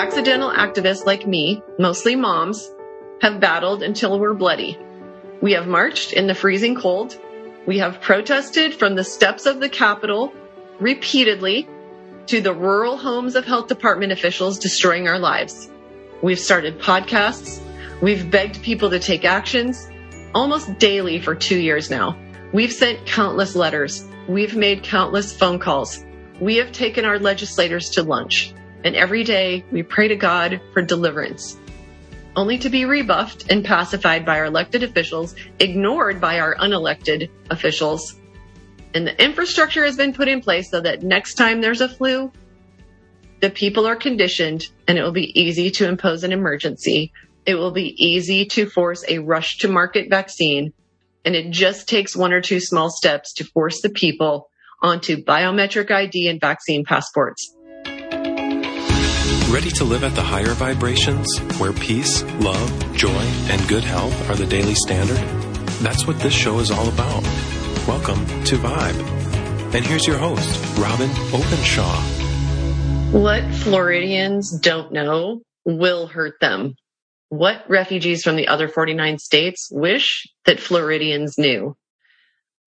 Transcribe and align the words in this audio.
accidental 0.00 0.50
activists 0.50 1.04
like 1.04 1.26
me, 1.26 1.62
mostly 1.78 2.16
moms, 2.16 2.70
have 3.20 3.38
battled 3.38 3.82
until 3.82 4.18
we're 4.18 4.32
bloody. 4.32 4.78
We 5.42 5.52
have 5.52 5.66
marched 5.66 6.14
in 6.14 6.26
the 6.26 6.34
freezing 6.34 6.74
cold. 6.74 7.14
We 7.66 7.80
have 7.80 8.00
protested 8.00 8.72
from 8.72 8.94
the 8.94 9.04
steps 9.04 9.44
of 9.44 9.60
the 9.60 9.68
Capitol 9.68 10.32
repeatedly 10.78 11.68
to 12.28 12.40
the 12.40 12.54
rural 12.54 12.96
homes 12.96 13.36
of 13.36 13.44
health 13.44 13.66
department 13.68 14.10
officials 14.10 14.58
destroying 14.58 15.06
our 15.06 15.18
lives. 15.18 15.68
We've 16.22 16.40
started 16.40 16.80
podcasts. 16.80 17.60
We've 18.00 18.30
begged 18.30 18.62
people 18.62 18.88
to 18.88 19.00
take 19.00 19.26
actions 19.26 19.86
almost 20.34 20.78
daily 20.78 21.20
for 21.20 21.34
two 21.34 21.58
years 21.58 21.90
now. 21.90 22.18
We've 22.54 22.72
sent 22.72 23.04
countless 23.04 23.54
letters. 23.54 24.08
We've 24.28 24.56
made 24.56 24.82
countless 24.82 25.36
phone 25.36 25.58
calls. 25.58 26.02
We 26.40 26.56
have 26.56 26.72
taken 26.72 27.04
our 27.04 27.18
legislators 27.18 27.90
to 27.90 28.02
lunch. 28.02 28.54
And 28.84 28.96
every 28.96 29.24
day 29.24 29.64
we 29.70 29.82
pray 29.82 30.08
to 30.08 30.16
God 30.16 30.60
for 30.72 30.80
deliverance, 30.80 31.58
only 32.34 32.58
to 32.58 32.70
be 32.70 32.86
rebuffed 32.86 33.50
and 33.50 33.64
pacified 33.64 34.24
by 34.24 34.38
our 34.38 34.46
elected 34.46 34.82
officials, 34.82 35.34
ignored 35.58 36.20
by 36.20 36.40
our 36.40 36.54
unelected 36.56 37.28
officials. 37.50 38.18
And 38.94 39.06
the 39.06 39.22
infrastructure 39.22 39.84
has 39.84 39.96
been 39.96 40.14
put 40.14 40.28
in 40.28 40.40
place 40.40 40.70
so 40.70 40.80
that 40.80 41.02
next 41.02 41.34
time 41.34 41.60
there's 41.60 41.82
a 41.82 41.88
flu, 41.88 42.32
the 43.40 43.50
people 43.50 43.86
are 43.86 43.96
conditioned 43.96 44.66
and 44.88 44.98
it 44.98 45.02
will 45.02 45.12
be 45.12 45.38
easy 45.38 45.70
to 45.72 45.88
impose 45.88 46.24
an 46.24 46.32
emergency. 46.32 47.12
It 47.46 47.54
will 47.54 47.72
be 47.72 47.94
easy 48.02 48.46
to 48.46 48.66
force 48.66 49.04
a 49.08 49.18
rush 49.18 49.58
to 49.58 49.68
market 49.68 50.08
vaccine. 50.08 50.72
And 51.24 51.34
it 51.36 51.50
just 51.50 51.88
takes 51.88 52.16
one 52.16 52.32
or 52.32 52.40
two 52.40 52.60
small 52.60 52.90
steps 52.90 53.34
to 53.34 53.44
force 53.44 53.82
the 53.82 53.90
people 53.90 54.48
onto 54.82 55.22
biometric 55.22 55.90
ID 55.90 56.28
and 56.28 56.40
vaccine 56.40 56.84
passports. 56.84 57.54
Ready 59.50 59.70
to 59.72 59.84
live 59.84 60.04
at 60.04 60.14
the 60.14 60.22
higher 60.22 60.54
vibrations, 60.54 61.26
where 61.58 61.72
peace, 61.72 62.22
love, 62.38 62.94
joy, 62.94 63.08
and 63.50 63.68
good 63.68 63.82
health 63.82 64.30
are 64.30 64.36
the 64.36 64.46
daily 64.46 64.76
standard? 64.76 65.16
That's 65.82 66.06
what 66.06 66.20
this 66.20 66.32
show 66.32 66.60
is 66.60 66.70
all 66.70 66.88
about. 66.88 67.24
Welcome 67.88 68.24
to 68.44 68.56
Vibe. 68.58 69.74
And 69.74 69.84
here's 69.84 70.06
your 70.06 70.18
host, 70.18 70.78
Robin 70.78 71.10
Openshaw. 71.34 72.00
What 73.10 73.42
Floridians 73.52 74.56
don't 74.56 74.92
know 74.92 75.42
will 75.64 76.06
hurt 76.06 76.34
them. 76.40 76.76
What 77.28 77.68
refugees 77.68 78.22
from 78.22 78.36
the 78.36 78.46
other 78.46 78.68
49 78.68 79.18
states 79.18 79.68
wish 79.72 80.28
that 80.44 80.60
Floridians 80.60 81.36
knew. 81.38 81.76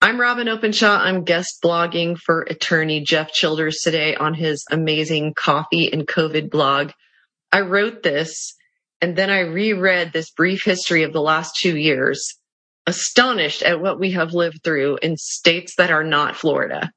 I'm 0.00 0.20
Robin 0.20 0.48
Openshaw. 0.48 0.98
I'm 0.98 1.24
guest 1.24 1.60
blogging 1.64 2.18
for 2.18 2.42
attorney 2.42 3.00
Jeff 3.00 3.32
Childers 3.32 3.78
today 3.78 4.14
on 4.14 4.34
his 4.34 4.64
amazing 4.70 5.32
coffee 5.34 5.90
and 5.90 6.06
COVID 6.06 6.50
blog. 6.50 6.90
I 7.50 7.62
wrote 7.62 8.02
this 8.02 8.54
and 9.00 9.16
then 9.16 9.30
I 9.30 9.40
reread 9.40 10.12
this 10.12 10.30
brief 10.30 10.62
history 10.64 11.04
of 11.04 11.12
the 11.12 11.22
last 11.22 11.56
two 11.56 11.76
years, 11.76 12.38
astonished 12.86 13.62
at 13.62 13.80
what 13.80 13.98
we 13.98 14.12
have 14.12 14.34
lived 14.34 14.62
through 14.62 14.98
in 15.02 15.16
states 15.16 15.76
that 15.76 15.90
are 15.90 16.04
not 16.04 16.36
Florida. 16.36 16.90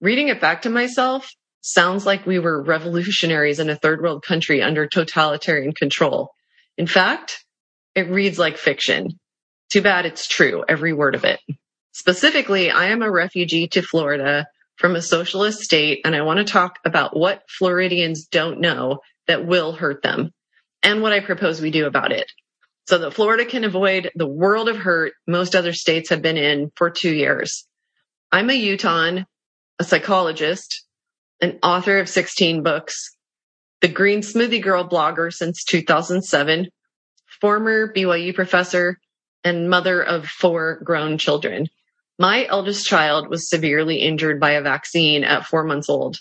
Reading 0.00 0.28
it 0.28 0.40
back 0.40 0.62
to 0.62 0.70
myself 0.70 1.30
sounds 1.62 2.06
like 2.06 2.26
we 2.26 2.38
were 2.38 2.62
revolutionaries 2.62 3.58
in 3.58 3.70
a 3.70 3.76
third 3.76 4.00
world 4.00 4.22
country 4.22 4.62
under 4.62 4.86
totalitarian 4.86 5.72
control. 5.72 6.30
In 6.78 6.86
fact, 6.86 7.44
it 7.94 8.08
reads 8.08 8.38
like 8.38 8.56
fiction. 8.56 9.18
Too 9.70 9.82
bad 9.82 10.06
it's 10.06 10.28
true, 10.28 10.64
every 10.68 10.92
word 10.92 11.16
of 11.16 11.24
it. 11.24 11.40
Specifically, 11.96 12.70
I 12.70 12.88
am 12.88 13.00
a 13.00 13.10
refugee 13.10 13.68
to 13.68 13.80
Florida 13.80 14.46
from 14.76 14.94
a 14.94 15.00
socialist 15.00 15.60
state, 15.60 16.02
and 16.04 16.14
I 16.14 16.20
want 16.20 16.36
to 16.36 16.44
talk 16.44 16.78
about 16.84 17.16
what 17.16 17.48
Floridians 17.48 18.26
don't 18.26 18.60
know 18.60 18.98
that 19.28 19.46
will 19.46 19.72
hurt 19.72 20.02
them 20.02 20.34
and 20.82 21.00
what 21.00 21.14
I 21.14 21.20
propose 21.20 21.58
we 21.58 21.70
do 21.70 21.86
about 21.86 22.12
it 22.12 22.30
so 22.86 22.98
that 22.98 23.14
Florida 23.14 23.46
can 23.46 23.64
avoid 23.64 24.10
the 24.14 24.28
world 24.28 24.68
of 24.68 24.76
hurt 24.76 25.14
most 25.26 25.56
other 25.56 25.72
states 25.72 26.10
have 26.10 26.20
been 26.20 26.36
in 26.36 26.70
for 26.76 26.90
two 26.90 27.14
years. 27.14 27.66
I'm 28.30 28.50
a 28.50 28.52
Utahn, 28.52 29.24
a 29.78 29.84
psychologist, 29.84 30.84
an 31.40 31.58
author 31.62 31.98
of 31.98 32.10
16 32.10 32.62
books, 32.62 33.16
the 33.80 33.88
Green 33.88 34.20
Smoothie 34.20 34.62
Girl 34.62 34.86
blogger 34.86 35.32
since 35.32 35.64
2007, 35.64 36.68
former 37.40 37.90
BYU 37.90 38.34
professor, 38.34 38.98
and 39.42 39.70
mother 39.70 40.02
of 40.02 40.26
four 40.26 40.82
grown 40.84 41.16
children. 41.16 41.68
My 42.18 42.46
eldest 42.46 42.86
child 42.86 43.28
was 43.28 43.48
severely 43.48 43.96
injured 43.96 44.40
by 44.40 44.52
a 44.52 44.62
vaccine 44.62 45.22
at 45.22 45.44
four 45.44 45.64
months 45.64 45.90
old, 45.90 46.16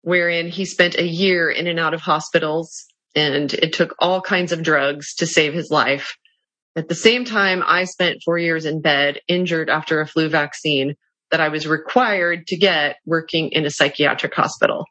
wherein 0.00 0.48
he 0.48 0.64
spent 0.64 0.96
a 0.96 1.06
year 1.06 1.50
in 1.50 1.66
and 1.66 1.78
out 1.78 1.92
of 1.92 2.00
hospitals 2.00 2.86
and 3.14 3.52
it 3.52 3.72
took 3.72 3.94
all 3.98 4.22
kinds 4.22 4.52
of 4.52 4.62
drugs 4.62 5.14
to 5.16 5.26
save 5.26 5.52
his 5.52 5.70
life. 5.70 6.16
At 6.74 6.88
the 6.88 6.94
same 6.94 7.24
time, 7.24 7.62
I 7.66 7.84
spent 7.84 8.22
four 8.24 8.38
years 8.38 8.64
in 8.64 8.80
bed 8.80 9.20
injured 9.28 9.68
after 9.68 10.00
a 10.00 10.06
flu 10.06 10.28
vaccine 10.28 10.94
that 11.30 11.40
I 11.40 11.48
was 11.48 11.66
required 11.66 12.46
to 12.46 12.56
get 12.56 12.96
working 13.04 13.50
in 13.50 13.66
a 13.66 13.70
psychiatric 13.70 14.34
hospital. 14.34 14.86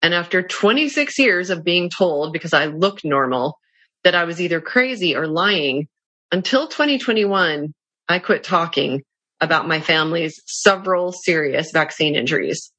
And 0.00 0.14
after 0.14 0.42
26 0.42 1.18
years 1.18 1.50
of 1.50 1.64
being 1.64 1.90
told 1.90 2.32
because 2.32 2.54
I 2.54 2.66
looked 2.66 3.04
normal 3.04 3.58
that 4.04 4.14
I 4.14 4.24
was 4.24 4.40
either 4.40 4.60
crazy 4.60 5.16
or 5.16 5.26
lying 5.26 5.88
until 6.32 6.68
2021, 6.68 7.74
I 8.08 8.18
quit 8.20 8.44
talking 8.44 9.02
about 9.40 9.68
my 9.68 9.80
family's 9.80 10.42
several 10.46 11.12
serious 11.12 11.70
vaccine 11.70 12.14
injuries. 12.14 12.72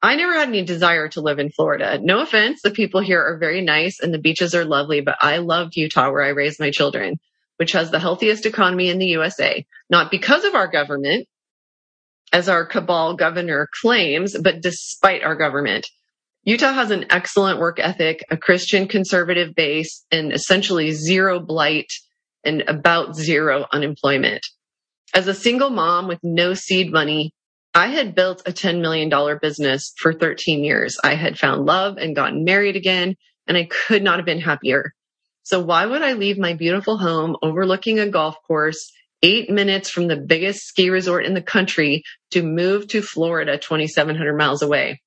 I 0.00 0.14
never 0.14 0.34
had 0.34 0.48
any 0.48 0.64
desire 0.64 1.08
to 1.08 1.20
live 1.20 1.38
in 1.38 1.50
Florida. 1.50 1.98
No 2.00 2.20
offense. 2.20 2.60
The 2.62 2.70
people 2.70 3.00
here 3.00 3.20
are 3.20 3.38
very 3.38 3.62
nice 3.62 3.98
and 4.00 4.14
the 4.14 4.18
beaches 4.18 4.54
are 4.54 4.64
lovely, 4.64 5.00
but 5.00 5.16
I 5.20 5.38
love 5.38 5.70
Utah 5.74 6.10
where 6.10 6.22
I 6.22 6.28
raised 6.28 6.60
my 6.60 6.70
children, 6.70 7.16
which 7.56 7.72
has 7.72 7.90
the 7.90 7.98
healthiest 7.98 8.46
economy 8.46 8.90
in 8.90 8.98
the 8.98 9.06
USA, 9.06 9.66
not 9.90 10.10
because 10.10 10.44
of 10.44 10.54
our 10.54 10.68
government, 10.68 11.26
as 12.32 12.48
our 12.48 12.64
cabal 12.64 13.16
governor 13.16 13.68
claims, 13.80 14.36
but 14.38 14.60
despite 14.60 15.24
our 15.24 15.34
government. 15.34 15.86
Utah 16.44 16.72
has 16.72 16.90
an 16.90 17.06
excellent 17.10 17.58
work 17.58 17.80
ethic, 17.80 18.24
a 18.30 18.36
Christian 18.36 18.86
conservative 18.86 19.54
base, 19.54 20.04
and 20.12 20.32
essentially 20.32 20.92
zero 20.92 21.40
blight 21.40 21.92
and 22.44 22.62
about 22.62 23.16
zero 23.16 23.66
unemployment. 23.72 24.46
As 25.14 25.26
a 25.26 25.34
single 25.34 25.70
mom 25.70 26.06
with 26.06 26.18
no 26.22 26.54
seed 26.54 26.92
money, 26.92 27.32
I 27.74 27.88
had 27.88 28.14
built 28.14 28.42
a 28.46 28.52
$10 28.52 28.80
million 28.80 29.10
business 29.40 29.92
for 29.96 30.12
13 30.12 30.64
years. 30.64 30.98
I 31.02 31.14
had 31.14 31.38
found 31.38 31.64
love 31.64 31.96
and 31.96 32.14
gotten 32.14 32.44
married 32.44 32.76
again, 32.76 33.16
and 33.46 33.56
I 33.56 33.64
could 33.64 34.02
not 34.02 34.16
have 34.18 34.26
been 34.26 34.40
happier. 34.40 34.92
So 35.44 35.60
why 35.60 35.86
would 35.86 36.02
I 36.02 36.12
leave 36.12 36.38
my 36.38 36.52
beautiful 36.52 36.98
home 36.98 37.36
overlooking 37.42 37.98
a 37.98 38.08
golf 38.08 38.36
course 38.46 38.92
eight 39.22 39.50
minutes 39.50 39.90
from 39.90 40.06
the 40.06 40.16
biggest 40.16 40.66
ski 40.66 40.90
resort 40.90 41.24
in 41.24 41.34
the 41.34 41.42
country 41.42 42.02
to 42.32 42.42
move 42.42 42.88
to 42.88 43.00
Florida 43.00 43.56
2,700 43.56 44.36
miles 44.36 44.62
away? 44.62 45.00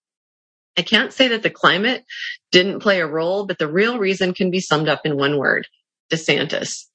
I 0.77 0.81
can't 0.81 1.13
say 1.13 1.29
that 1.29 1.43
the 1.43 1.49
climate 1.49 2.03
didn't 2.51 2.79
play 2.79 3.01
a 3.01 3.07
role, 3.07 3.45
but 3.45 3.59
the 3.59 3.67
real 3.67 3.99
reason 3.99 4.33
can 4.33 4.49
be 4.49 4.61
summed 4.61 4.89
up 4.89 5.01
in 5.05 5.17
one 5.17 5.37
word, 5.37 5.67
DeSantis. 6.11 6.85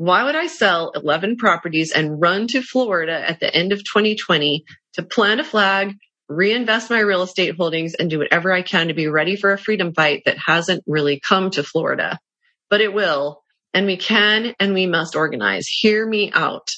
Why 0.00 0.24
would 0.24 0.34
I 0.34 0.46
sell 0.46 0.92
11 0.94 1.36
properties 1.36 1.92
and 1.92 2.18
run 2.18 2.46
to 2.48 2.62
Florida 2.62 3.12
at 3.12 3.38
the 3.38 3.54
end 3.54 3.70
of 3.72 3.84
2020 3.84 4.64
to 4.94 5.02
plant 5.02 5.42
a 5.42 5.44
flag, 5.44 5.94
reinvest 6.26 6.88
my 6.88 7.00
real 7.00 7.20
estate 7.20 7.54
holdings 7.54 7.92
and 7.92 8.08
do 8.08 8.16
whatever 8.16 8.50
I 8.50 8.62
can 8.62 8.88
to 8.88 8.94
be 8.94 9.08
ready 9.08 9.36
for 9.36 9.52
a 9.52 9.58
freedom 9.58 9.92
fight 9.92 10.22
that 10.24 10.38
hasn't 10.38 10.84
really 10.86 11.20
come 11.20 11.50
to 11.50 11.62
Florida? 11.62 12.18
But 12.70 12.80
it 12.80 12.94
will. 12.94 13.42
And 13.74 13.84
we 13.84 13.98
can 13.98 14.54
and 14.58 14.72
we 14.72 14.86
must 14.86 15.16
organize. 15.16 15.66
Hear 15.66 16.08
me 16.08 16.32
out. 16.32 16.70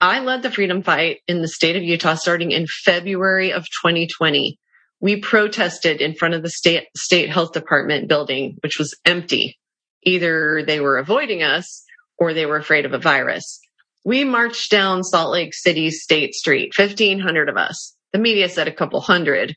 I 0.00 0.18
led 0.18 0.42
the 0.42 0.50
freedom 0.50 0.82
fight 0.82 1.20
in 1.28 1.42
the 1.42 1.46
state 1.46 1.76
of 1.76 1.84
Utah 1.84 2.16
starting 2.16 2.50
in 2.50 2.66
February 2.66 3.52
of 3.52 3.66
2020. 3.66 4.58
We 4.98 5.20
protested 5.20 6.00
in 6.00 6.16
front 6.16 6.34
of 6.34 6.42
the 6.42 6.50
state, 6.50 6.88
state 6.96 7.30
health 7.30 7.52
department 7.52 8.08
building, 8.08 8.56
which 8.64 8.76
was 8.76 8.98
empty. 9.04 9.56
Either 10.02 10.64
they 10.66 10.80
were 10.80 10.98
avoiding 10.98 11.44
us 11.44 11.84
or 12.20 12.34
they 12.34 12.46
were 12.46 12.58
afraid 12.58 12.84
of 12.84 12.92
a 12.92 12.98
virus. 12.98 13.58
We 14.04 14.24
marched 14.24 14.70
down 14.70 15.02
Salt 15.02 15.32
Lake 15.32 15.54
City 15.54 15.90
State 15.90 16.34
Street, 16.34 16.72
1500 16.76 17.48
of 17.48 17.56
us. 17.56 17.96
The 18.12 18.18
media 18.18 18.48
said 18.48 18.68
a 18.68 18.72
couple 18.72 19.00
hundred. 19.00 19.56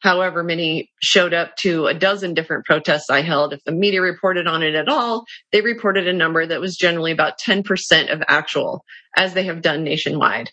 However 0.00 0.42
many 0.42 0.90
showed 1.00 1.32
up 1.32 1.56
to 1.58 1.86
a 1.86 1.94
dozen 1.94 2.34
different 2.34 2.66
protests 2.66 3.08
I 3.08 3.22
held. 3.22 3.54
If 3.54 3.64
the 3.64 3.72
media 3.72 4.02
reported 4.02 4.46
on 4.46 4.62
it 4.62 4.74
at 4.74 4.88
all, 4.88 5.24
they 5.50 5.62
reported 5.62 6.06
a 6.06 6.12
number 6.12 6.44
that 6.44 6.60
was 6.60 6.76
generally 6.76 7.10
about 7.10 7.40
10% 7.40 8.12
of 8.12 8.22
actual, 8.28 8.84
as 9.16 9.32
they 9.32 9.44
have 9.44 9.62
done 9.62 9.82
nationwide. 9.82 10.50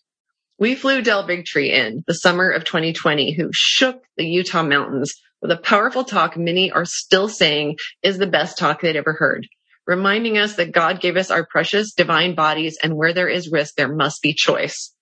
We 0.58 0.76
flew 0.76 1.02
Del 1.02 1.28
Bigtree 1.28 1.72
in 1.72 2.04
the 2.08 2.14
summer 2.14 2.50
of 2.50 2.64
2020, 2.64 3.34
who 3.34 3.50
shook 3.52 4.02
the 4.16 4.26
Utah 4.26 4.64
mountains 4.64 5.16
with 5.42 5.52
a 5.52 5.58
powerful 5.58 6.06
talk 6.06 6.38
many 6.38 6.72
are 6.72 6.86
still 6.86 7.28
saying 7.28 7.78
is 8.04 8.18
the 8.18 8.28
best 8.28 8.58
talk 8.58 8.80
they'd 8.80 8.96
ever 8.96 9.14
heard 9.14 9.48
reminding 9.88 10.38
us 10.38 10.56
that 10.56 10.72
God 10.72 11.02
gave 11.02 11.18
us 11.18 11.32
our 11.32 11.46
precious 11.46 11.94
divine 11.94 12.36
bodies 12.36 12.78
and 12.82 12.96
where 12.96 13.14
there 13.14 13.30
is 13.30 13.52
risk, 13.52 13.76
there 13.76 13.94
must 13.94 14.22
be 14.22 14.34
choice. 14.34 14.94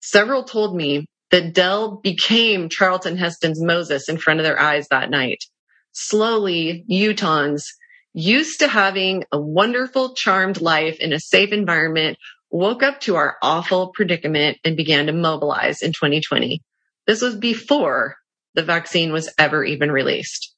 Several 0.00 0.44
told 0.44 0.76
me 0.76 1.06
that 1.30 1.54
Del 1.54 1.96
became 1.96 2.68
Charlton 2.68 3.16
Heston's 3.16 3.62
Moses 3.62 4.08
in 4.08 4.18
front 4.18 4.40
of 4.40 4.44
their 4.44 4.60
eyes 4.60 4.88
that 4.88 5.10
night. 5.10 5.44
slowly 5.92 6.84
Utahns 6.90 7.64
used 8.12 8.60
to 8.60 8.68
having 8.68 9.24
a 9.32 9.40
wonderful, 9.40 10.14
charmed 10.14 10.60
life 10.60 10.98
in 11.00 11.12
a 11.12 11.20
safe 11.20 11.52
environment 11.52 12.18
woke 12.50 12.82
up 12.82 13.00
to 13.00 13.16
our 13.16 13.36
awful 13.42 13.92
predicament 13.94 14.58
and 14.64 14.76
began 14.76 15.06
to 15.06 15.12
mobilize 15.12 15.82
in 15.82 15.92
2020. 15.92 16.62
This 17.06 17.22
was 17.22 17.36
before 17.36 18.16
the 18.54 18.62
vaccine 18.62 19.12
was 19.12 19.32
ever 19.38 19.64
even 19.64 19.92
released. 19.92 20.54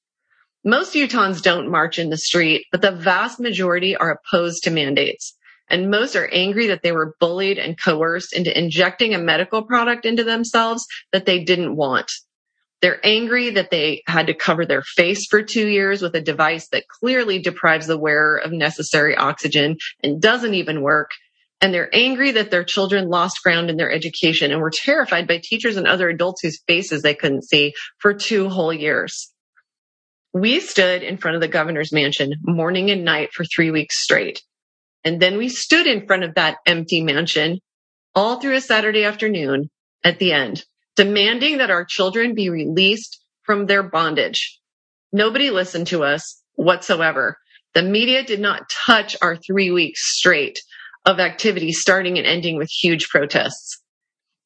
Most 0.64 0.94
Utahns 0.94 1.42
don't 1.42 1.70
march 1.70 1.98
in 1.98 2.08
the 2.08 2.16
street, 2.16 2.66
but 2.70 2.82
the 2.82 2.92
vast 2.92 3.40
majority 3.40 3.96
are 3.96 4.12
opposed 4.12 4.62
to 4.62 4.70
mandates. 4.70 5.36
And 5.68 5.90
most 5.90 6.14
are 6.14 6.28
angry 6.28 6.68
that 6.68 6.82
they 6.82 6.92
were 6.92 7.16
bullied 7.18 7.58
and 7.58 7.80
coerced 7.80 8.32
into 8.32 8.56
injecting 8.56 9.12
a 9.12 9.18
medical 9.18 9.64
product 9.64 10.06
into 10.06 10.22
themselves 10.22 10.86
that 11.10 11.26
they 11.26 11.42
didn't 11.42 11.74
want. 11.74 12.12
They're 12.80 13.04
angry 13.04 13.50
that 13.50 13.70
they 13.70 14.02
had 14.06 14.28
to 14.28 14.34
cover 14.34 14.64
their 14.64 14.82
face 14.82 15.26
for 15.26 15.42
two 15.42 15.66
years 15.66 16.00
with 16.00 16.14
a 16.14 16.20
device 16.20 16.68
that 16.68 16.86
clearly 16.86 17.40
deprives 17.40 17.88
the 17.88 17.98
wearer 17.98 18.36
of 18.36 18.52
necessary 18.52 19.16
oxygen 19.16 19.78
and 20.04 20.22
doesn't 20.22 20.54
even 20.54 20.80
work. 20.80 21.10
And 21.60 21.74
they're 21.74 21.92
angry 21.92 22.32
that 22.32 22.52
their 22.52 22.64
children 22.64 23.08
lost 23.08 23.42
ground 23.42 23.68
in 23.68 23.76
their 23.76 23.90
education 23.90 24.52
and 24.52 24.60
were 24.60 24.72
terrified 24.72 25.26
by 25.26 25.40
teachers 25.42 25.76
and 25.76 25.88
other 25.88 26.08
adults 26.08 26.42
whose 26.42 26.62
faces 26.68 27.02
they 27.02 27.14
couldn't 27.14 27.48
see 27.48 27.72
for 27.98 28.14
two 28.14 28.48
whole 28.48 28.72
years. 28.72 29.31
We 30.32 30.60
stood 30.60 31.02
in 31.02 31.18
front 31.18 31.34
of 31.34 31.40
the 31.40 31.48
governor's 31.48 31.92
mansion 31.92 32.32
morning 32.42 32.90
and 32.90 33.04
night 33.04 33.32
for 33.32 33.44
three 33.44 33.70
weeks 33.70 34.02
straight. 34.02 34.42
And 35.04 35.20
then 35.20 35.36
we 35.36 35.48
stood 35.48 35.86
in 35.86 36.06
front 36.06 36.24
of 36.24 36.36
that 36.36 36.58
empty 36.66 37.02
mansion 37.02 37.58
all 38.14 38.40
through 38.40 38.54
a 38.54 38.60
Saturday 38.60 39.04
afternoon 39.04 39.70
at 40.04 40.18
the 40.18 40.32
end 40.32 40.64
demanding 40.96 41.58
that 41.58 41.70
our 41.70 41.84
children 41.84 42.34
be 42.34 42.50
released 42.50 43.22
from 43.44 43.66
their 43.66 43.82
bondage. 43.82 44.60
Nobody 45.12 45.50
listened 45.50 45.88
to 45.88 46.04
us 46.04 46.42
whatsoever. 46.54 47.38
The 47.74 47.82
media 47.82 48.22
did 48.22 48.40
not 48.40 48.70
touch 48.86 49.16
our 49.22 49.36
three 49.36 49.70
weeks 49.70 50.16
straight 50.16 50.60
of 51.04 51.18
activity 51.18 51.72
starting 51.72 52.18
and 52.18 52.26
ending 52.26 52.56
with 52.56 52.70
huge 52.70 53.08
protests. 53.08 53.82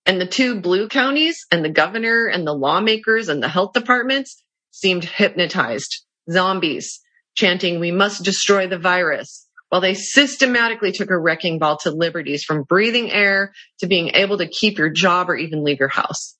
And 0.07 0.21
the 0.21 0.27
two 0.27 0.61
blue 0.61 0.89
counties 0.89 1.45
and 1.51 1.65
the 1.65 1.71
governor 1.71 2.27
and 2.27 2.47
the 2.47 2.55
lawmakers 2.55 3.29
and 3.29 3.43
the 3.43 3.49
health 3.49 3.73
departments 3.73 4.43
seemed 4.77 5.05
hypnotized, 5.05 6.05
zombies, 6.31 7.01
chanting, 7.35 7.81
we 7.81 7.93
must 7.93 8.25
destroy 8.25 8.67
the 8.67 8.79
virus 8.79 9.47
while 9.69 9.81
they 9.81 9.95
systematically 9.95 10.93
took 10.93 11.11
a 11.11 11.19
wrecking 11.19 11.59
ball 11.59 11.77
to 11.79 11.91
liberties 11.91 12.45
from 12.45 12.63
breathing 12.63 13.11
air 13.11 13.53
to 13.81 13.87
being 13.87 14.11
able 14.15 14.39
to 14.39 14.47
keep 14.47 14.79
your 14.79 14.91
job 14.91 15.29
or 15.29 15.37
even 15.37 15.65
leave 15.65 15.81
your 15.81 15.89
house. 15.89 16.37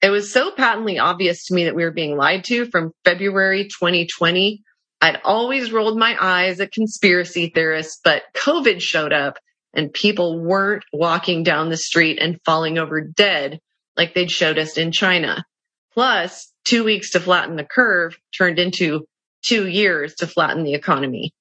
It 0.00 0.10
was 0.10 0.32
so 0.32 0.52
patently 0.52 0.98
obvious 0.98 1.46
to 1.46 1.54
me 1.54 1.64
that 1.64 1.74
we 1.74 1.84
were 1.84 1.90
being 1.90 2.16
lied 2.16 2.44
to 2.44 2.66
from 2.66 2.92
February 3.04 3.64
2020. 3.64 4.62
I'd 5.00 5.20
always 5.24 5.72
rolled 5.72 5.98
my 5.98 6.16
eyes 6.20 6.60
at 6.60 6.72
conspiracy 6.72 7.50
theorists, 7.52 8.00
but 8.04 8.22
COVID 8.34 8.80
showed 8.80 9.12
up 9.12 9.38
and 9.74 9.92
people 9.92 10.40
weren't 10.40 10.84
walking 10.92 11.42
down 11.42 11.70
the 11.70 11.76
street 11.76 12.18
and 12.20 12.40
falling 12.44 12.78
over 12.78 13.00
dead 13.00 13.58
like 13.96 14.14
they'd 14.14 14.30
showed 14.30 14.58
us 14.58 14.78
in 14.78 14.92
China. 14.92 15.44
Plus, 15.92 16.47
two 16.68 16.84
weeks 16.84 17.10
to 17.10 17.20
flatten 17.20 17.56
the 17.56 17.64
curve 17.64 18.18
turned 18.36 18.58
into 18.58 19.06
two 19.42 19.66
years 19.66 20.16
to 20.16 20.26
flatten 20.26 20.64
the 20.64 20.74
economy. 20.74 21.32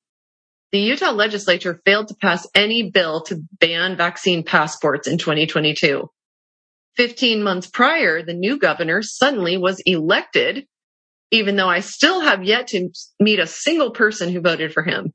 The 0.72 0.80
Utah 0.80 1.12
legislature 1.12 1.82
failed 1.86 2.08
to 2.08 2.16
pass 2.16 2.48
any 2.56 2.90
bill 2.92 3.22
to 3.24 3.42
ban 3.60 3.98
vaccine 3.98 4.44
passports 4.44 5.08
in 5.08 5.18
2022. 5.18 6.10
15 6.96 7.44
months 7.44 7.68
prior, 7.68 8.24
the 8.24 8.34
new 8.34 8.58
governor 8.58 9.02
suddenly 9.02 9.58
was 9.58 9.82
elected, 9.86 10.66
even 11.32 11.58
though 11.58 11.70
I 11.70 11.82
still 11.82 12.22
have 12.22 12.44
yet 12.44 12.68
to 12.70 12.90
meet 13.20 13.40
a 13.40 13.48
single 13.48 13.92
person 13.92 14.32
who 14.32 14.40
voted 14.40 14.74
for 14.74 14.84
him. 14.84 15.14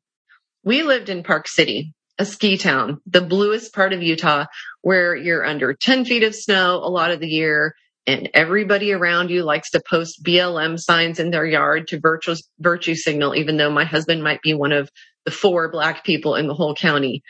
We 0.63 0.83
lived 0.83 1.09
in 1.09 1.23
Park 1.23 1.49
City, 1.49 1.95
a 2.19 2.27
ski 2.27 2.59
town, 2.59 3.01
the 3.07 3.23
bluest 3.23 3.75
part 3.75 3.95
of 3.95 4.03
Utah, 4.03 4.45
where 4.83 5.17
you're 5.17 5.45
under 5.45 5.73
10 5.73 6.05
feet 6.05 6.23
of 6.23 6.35
snow 6.35 6.77
a 6.77 6.91
lot 6.91 7.11
of 7.11 7.21
the 7.21 7.29
year 7.29 7.75
and 8.07 8.31
everybody 8.35 8.93
around 8.93 9.31
you 9.31 9.45
likes 9.45 9.71
to 9.71 9.83
post 9.89 10.23
BLM 10.23 10.79
signs 10.79 11.21
in 11.21 11.31
their 11.31 11.47
yard 11.47 11.89
to 11.89 12.01
virtue, 12.01 12.35
virtue 12.59 12.95
signal, 12.95 13.35
even 13.35 13.57
though 13.57 13.71
my 13.71 13.85
husband 13.85 14.23
might 14.23 14.43
be 14.43 14.55
one 14.55 14.73
of 14.73 14.91
the 15.25 15.31
four 15.31 15.71
black 15.71 16.05
people 16.05 16.35
in 16.35 16.49
the 16.49 16.55
whole 16.55 16.75
county. 16.75 17.23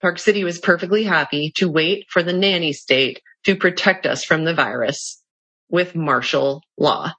Park 0.00 0.18
City 0.18 0.44
was 0.44 0.58
perfectly 0.58 1.04
happy 1.04 1.52
to 1.56 1.68
wait 1.68 2.06
for 2.10 2.22
the 2.22 2.32
nanny 2.32 2.72
state 2.72 3.20
to 3.44 3.56
protect 3.56 4.06
us 4.06 4.24
from 4.24 4.44
the 4.44 4.54
virus 4.54 5.22
with 5.68 5.94
martial 5.94 6.62
law. 6.78 7.12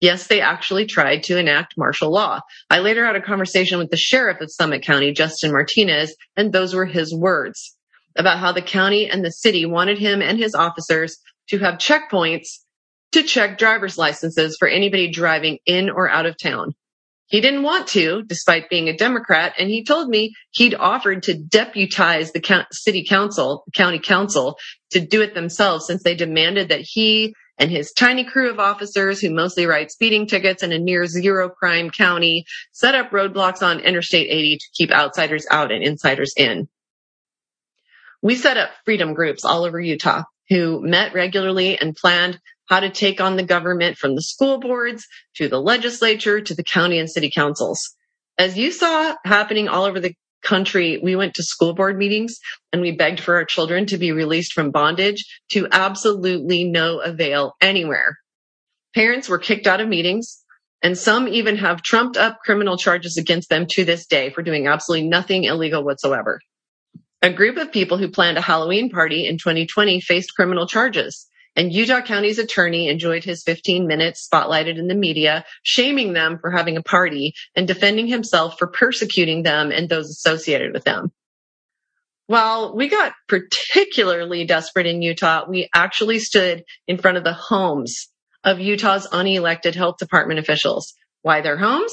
Yes, 0.00 0.26
they 0.26 0.40
actually 0.40 0.86
tried 0.86 1.24
to 1.24 1.38
enact 1.38 1.76
martial 1.76 2.10
law. 2.10 2.40
I 2.70 2.78
later 2.80 3.04
had 3.04 3.16
a 3.16 3.22
conversation 3.22 3.78
with 3.78 3.90
the 3.90 3.98
sheriff 3.98 4.40
of 4.40 4.50
Summit 4.50 4.82
County, 4.82 5.12
Justin 5.12 5.52
Martinez, 5.52 6.16
and 6.36 6.52
those 6.52 6.74
were 6.74 6.86
his 6.86 7.14
words 7.14 7.76
about 8.16 8.38
how 8.38 8.52
the 8.52 8.62
county 8.62 9.08
and 9.10 9.24
the 9.24 9.30
city 9.30 9.66
wanted 9.66 9.98
him 9.98 10.22
and 10.22 10.38
his 10.38 10.54
officers 10.54 11.18
to 11.50 11.58
have 11.58 11.74
checkpoints 11.74 12.58
to 13.12 13.22
check 13.22 13.58
driver's 13.58 13.98
licenses 13.98 14.56
for 14.58 14.68
anybody 14.68 15.10
driving 15.10 15.58
in 15.66 15.90
or 15.90 16.08
out 16.08 16.26
of 16.26 16.36
town. 16.40 16.74
He 17.26 17.40
didn't 17.40 17.62
want 17.62 17.88
to, 17.88 18.22
despite 18.24 18.70
being 18.70 18.88
a 18.88 18.96
Democrat, 18.96 19.54
and 19.56 19.68
he 19.68 19.84
told 19.84 20.08
me 20.08 20.34
he'd 20.50 20.74
offered 20.74 21.24
to 21.24 21.38
deputize 21.38 22.32
the 22.32 22.66
city 22.72 23.04
council, 23.08 23.64
county 23.72 24.00
council, 24.00 24.58
to 24.90 25.00
do 25.00 25.22
it 25.22 25.34
themselves 25.34 25.86
since 25.86 26.02
they 26.02 26.16
demanded 26.16 26.70
that 26.70 26.80
he 26.80 27.34
and 27.56 27.70
his 27.70 27.92
tiny 27.92 28.24
crew 28.24 28.50
of 28.50 28.58
officers 28.58 29.20
who 29.20 29.30
mostly 29.30 29.66
write 29.66 29.92
speeding 29.92 30.26
tickets 30.26 30.62
in 30.62 30.72
a 30.72 30.78
near 30.78 31.06
zero 31.06 31.50
crime 31.50 31.90
county 31.90 32.46
set 32.72 32.94
up 32.94 33.10
roadblocks 33.10 33.62
on 33.62 33.80
Interstate 33.80 34.28
80 34.28 34.56
to 34.56 34.66
keep 34.74 34.90
outsiders 34.90 35.46
out 35.50 35.70
and 35.70 35.84
insiders 35.84 36.32
in. 36.36 36.68
We 38.22 38.34
set 38.34 38.56
up 38.56 38.70
freedom 38.84 39.14
groups 39.14 39.44
all 39.44 39.64
over 39.64 39.78
Utah 39.78 40.24
who 40.50 40.82
met 40.82 41.14
regularly 41.14 41.78
and 41.78 41.96
planned 41.96 42.38
how 42.68 42.80
to 42.80 42.90
take 42.90 43.20
on 43.20 43.36
the 43.36 43.42
government 43.42 43.96
from 43.96 44.14
the 44.14 44.22
school 44.22 44.60
boards 44.60 45.06
to 45.36 45.48
the 45.48 45.60
legislature 45.60 46.40
to 46.40 46.54
the 46.54 46.64
county 46.64 46.98
and 46.98 47.10
city 47.10 47.30
councils. 47.30 47.94
As 48.38 48.58
you 48.58 48.70
saw 48.70 49.14
happening 49.24 49.68
all 49.68 49.84
over 49.84 50.00
the 50.00 50.14
country, 50.42 50.98
we 51.02 51.16
went 51.16 51.34
to 51.34 51.42
school 51.42 51.74
board 51.74 51.98
meetings 51.98 52.38
and 52.72 52.80
we 52.80 52.92
begged 52.92 53.20
for 53.20 53.36
our 53.36 53.44
children 53.44 53.86
to 53.86 53.98
be 53.98 54.12
released 54.12 54.52
from 54.52 54.70
bondage 54.70 55.24
to 55.50 55.68
absolutely 55.70 56.64
no 56.64 57.00
avail 57.00 57.54
anywhere. 57.60 58.16
Parents 58.94 59.28
were 59.28 59.38
kicked 59.38 59.66
out 59.66 59.80
of 59.80 59.88
meetings 59.88 60.42
and 60.82 60.96
some 60.96 61.28
even 61.28 61.56
have 61.56 61.82
trumped 61.82 62.16
up 62.16 62.38
criminal 62.44 62.76
charges 62.76 63.18
against 63.18 63.50
them 63.50 63.66
to 63.70 63.84
this 63.84 64.06
day 64.06 64.30
for 64.30 64.42
doing 64.42 64.66
absolutely 64.66 65.08
nothing 65.08 65.44
illegal 65.44 65.84
whatsoever. 65.84 66.40
A 67.22 67.30
group 67.30 67.58
of 67.58 67.70
people 67.70 67.98
who 67.98 68.08
planned 68.08 68.38
a 68.38 68.42
Halloween 68.42 68.88
party 68.88 69.26
in 69.26 69.36
2020 69.36 70.00
faced 70.00 70.34
criminal 70.34 70.66
charges. 70.66 71.26
And 71.54 71.72
Utah 71.72 72.00
County's 72.00 72.38
attorney 72.38 72.88
enjoyed 72.88 73.24
his 73.24 73.42
15 73.42 73.86
minutes 73.86 74.26
spotlighted 74.26 74.78
in 74.78 74.86
the 74.86 74.94
media, 74.94 75.44
shaming 75.62 76.14
them 76.14 76.38
for 76.40 76.50
having 76.50 76.76
a 76.76 76.82
party 76.82 77.34
and 77.54 77.66
defending 77.66 78.06
himself 78.06 78.58
for 78.58 78.68
persecuting 78.68 79.42
them 79.42 79.70
and 79.70 79.88
those 79.88 80.08
associated 80.08 80.72
with 80.72 80.84
them. 80.84 81.12
While 82.26 82.74
we 82.74 82.88
got 82.88 83.12
particularly 83.28 84.46
desperate 84.46 84.86
in 84.86 85.02
Utah, 85.02 85.44
we 85.48 85.68
actually 85.74 86.20
stood 86.20 86.64
in 86.86 86.96
front 86.96 87.18
of 87.18 87.24
the 87.24 87.32
homes 87.34 88.08
of 88.44 88.60
Utah's 88.60 89.08
unelected 89.08 89.74
health 89.74 89.96
department 89.98 90.38
officials. 90.38 90.94
Why 91.22 91.42
their 91.42 91.58
homes? 91.58 91.92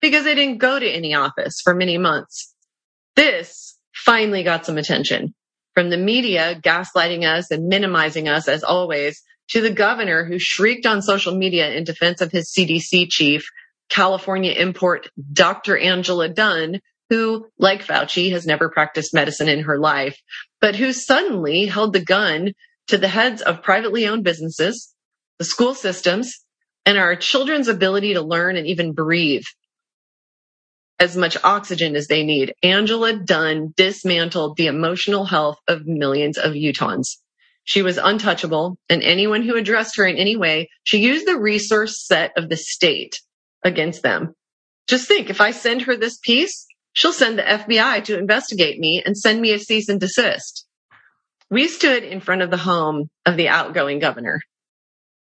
Because 0.00 0.24
they 0.24 0.34
didn't 0.34 0.58
go 0.58 0.78
to 0.78 0.88
any 0.88 1.14
office 1.14 1.60
for 1.62 1.74
many 1.74 1.98
months. 1.98 2.54
This 3.16 3.75
finally 4.06 4.44
got 4.44 4.64
some 4.64 4.78
attention 4.78 5.34
from 5.74 5.90
the 5.90 5.98
media 5.98 6.58
gaslighting 6.62 7.24
us 7.24 7.50
and 7.50 7.66
minimizing 7.66 8.28
us 8.28 8.48
as 8.48 8.64
always 8.64 9.22
to 9.48 9.60
the 9.60 9.70
governor 9.70 10.24
who 10.24 10.38
shrieked 10.38 10.86
on 10.86 11.02
social 11.02 11.36
media 11.36 11.74
in 11.74 11.84
defense 11.84 12.20
of 12.20 12.32
his 12.32 12.50
CDC 12.50 13.10
chief, 13.10 13.48
California 13.90 14.52
import 14.52 15.08
Dr. 15.32 15.76
Angela 15.76 16.28
Dunn, 16.28 16.80
who, 17.10 17.46
like 17.58 17.84
Fauci, 17.84 18.32
has 18.32 18.46
never 18.46 18.68
practiced 18.68 19.12
medicine 19.12 19.48
in 19.48 19.60
her 19.60 19.78
life, 19.78 20.18
but 20.60 20.76
who 20.76 20.92
suddenly 20.92 21.66
held 21.66 21.92
the 21.92 22.04
gun 22.04 22.52
to 22.88 22.98
the 22.98 23.08
heads 23.08 23.42
of 23.42 23.62
privately 23.62 24.06
owned 24.06 24.24
businesses, 24.24 24.94
the 25.38 25.44
school 25.44 25.74
systems, 25.74 26.44
and 26.84 26.96
our 26.96 27.16
children's 27.16 27.68
ability 27.68 28.14
to 28.14 28.22
learn 28.22 28.56
and 28.56 28.66
even 28.66 28.92
breathe 28.92 29.44
as 30.98 31.16
much 31.16 31.36
oxygen 31.44 31.96
as 31.96 32.06
they 32.06 32.24
need. 32.24 32.54
Angela 32.62 33.14
Dunn 33.14 33.74
dismantled 33.76 34.56
the 34.56 34.66
emotional 34.66 35.24
health 35.24 35.58
of 35.68 35.86
millions 35.86 36.38
of 36.38 36.52
Utahns. 36.52 37.16
She 37.64 37.82
was 37.82 37.98
untouchable, 37.98 38.78
and 38.88 39.02
anyone 39.02 39.42
who 39.42 39.56
addressed 39.56 39.96
her 39.96 40.06
in 40.06 40.16
any 40.16 40.36
way, 40.36 40.70
she 40.84 40.98
used 40.98 41.26
the 41.26 41.38
resource 41.38 42.06
set 42.06 42.32
of 42.36 42.48
the 42.48 42.56
state 42.56 43.20
against 43.64 44.02
them. 44.02 44.34
Just 44.86 45.08
think, 45.08 45.30
if 45.30 45.40
I 45.40 45.50
send 45.50 45.82
her 45.82 45.96
this 45.96 46.18
piece, 46.18 46.64
she'll 46.92 47.12
send 47.12 47.38
the 47.38 47.42
FBI 47.42 48.04
to 48.04 48.18
investigate 48.18 48.78
me 48.78 49.02
and 49.04 49.18
send 49.18 49.40
me 49.40 49.52
a 49.52 49.58
cease 49.58 49.88
and 49.88 50.00
desist. 50.00 50.64
We 51.50 51.66
stood 51.66 52.04
in 52.04 52.20
front 52.20 52.42
of 52.42 52.50
the 52.50 52.56
home 52.56 53.10
of 53.24 53.36
the 53.36 53.48
outgoing 53.48 53.98
governor. 53.98 54.40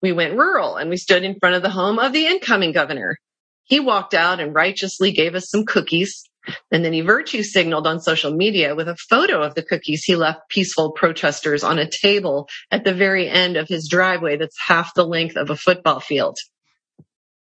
We 0.02 0.12
went 0.12 0.38
rural 0.38 0.76
and 0.76 0.90
we 0.90 0.98
stood 0.98 1.24
in 1.24 1.40
front 1.40 1.56
of 1.56 1.64
the 1.64 1.70
home 1.70 1.98
of 1.98 2.14
the 2.14 2.28
incoming 2.28 2.74
governor. 2.74 3.18
He 3.66 3.80
walked 3.80 4.14
out 4.14 4.40
and 4.40 4.54
righteously 4.54 5.12
gave 5.12 5.36
us 5.36 5.50
some 5.50 5.66
cookies. 5.66 6.24
And 6.72 6.86
then 6.86 6.94
he 6.94 7.02
virtue 7.02 7.42
signaled 7.42 7.88
on 7.88 8.00
social 8.00 8.32
media 8.32 8.76
with 8.76 8.88
a 8.88 8.96
photo 8.96 9.42
of 9.42 9.56
the 9.56 9.64
cookies 9.64 10.04
he 10.04 10.16
left 10.16 10.48
peaceful 10.50 10.92
protesters 10.92 11.64
on 11.64 11.80
a 11.80 11.90
table 11.90 12.48
at 12.70 12.84
the 12.84 12.94
very 12.94 13.28
end 13.28 13.58
of 13.58 13.68
his 13.68 13.88
driveway 13.90 14.38
that's 14.38 14.60
half 14.60 14.94
the 14.94 15.06
length 15.06 15.38
of 15.38 15.50
a 15.50 15.56
football 15.56 16.00
field. 16.00 16.38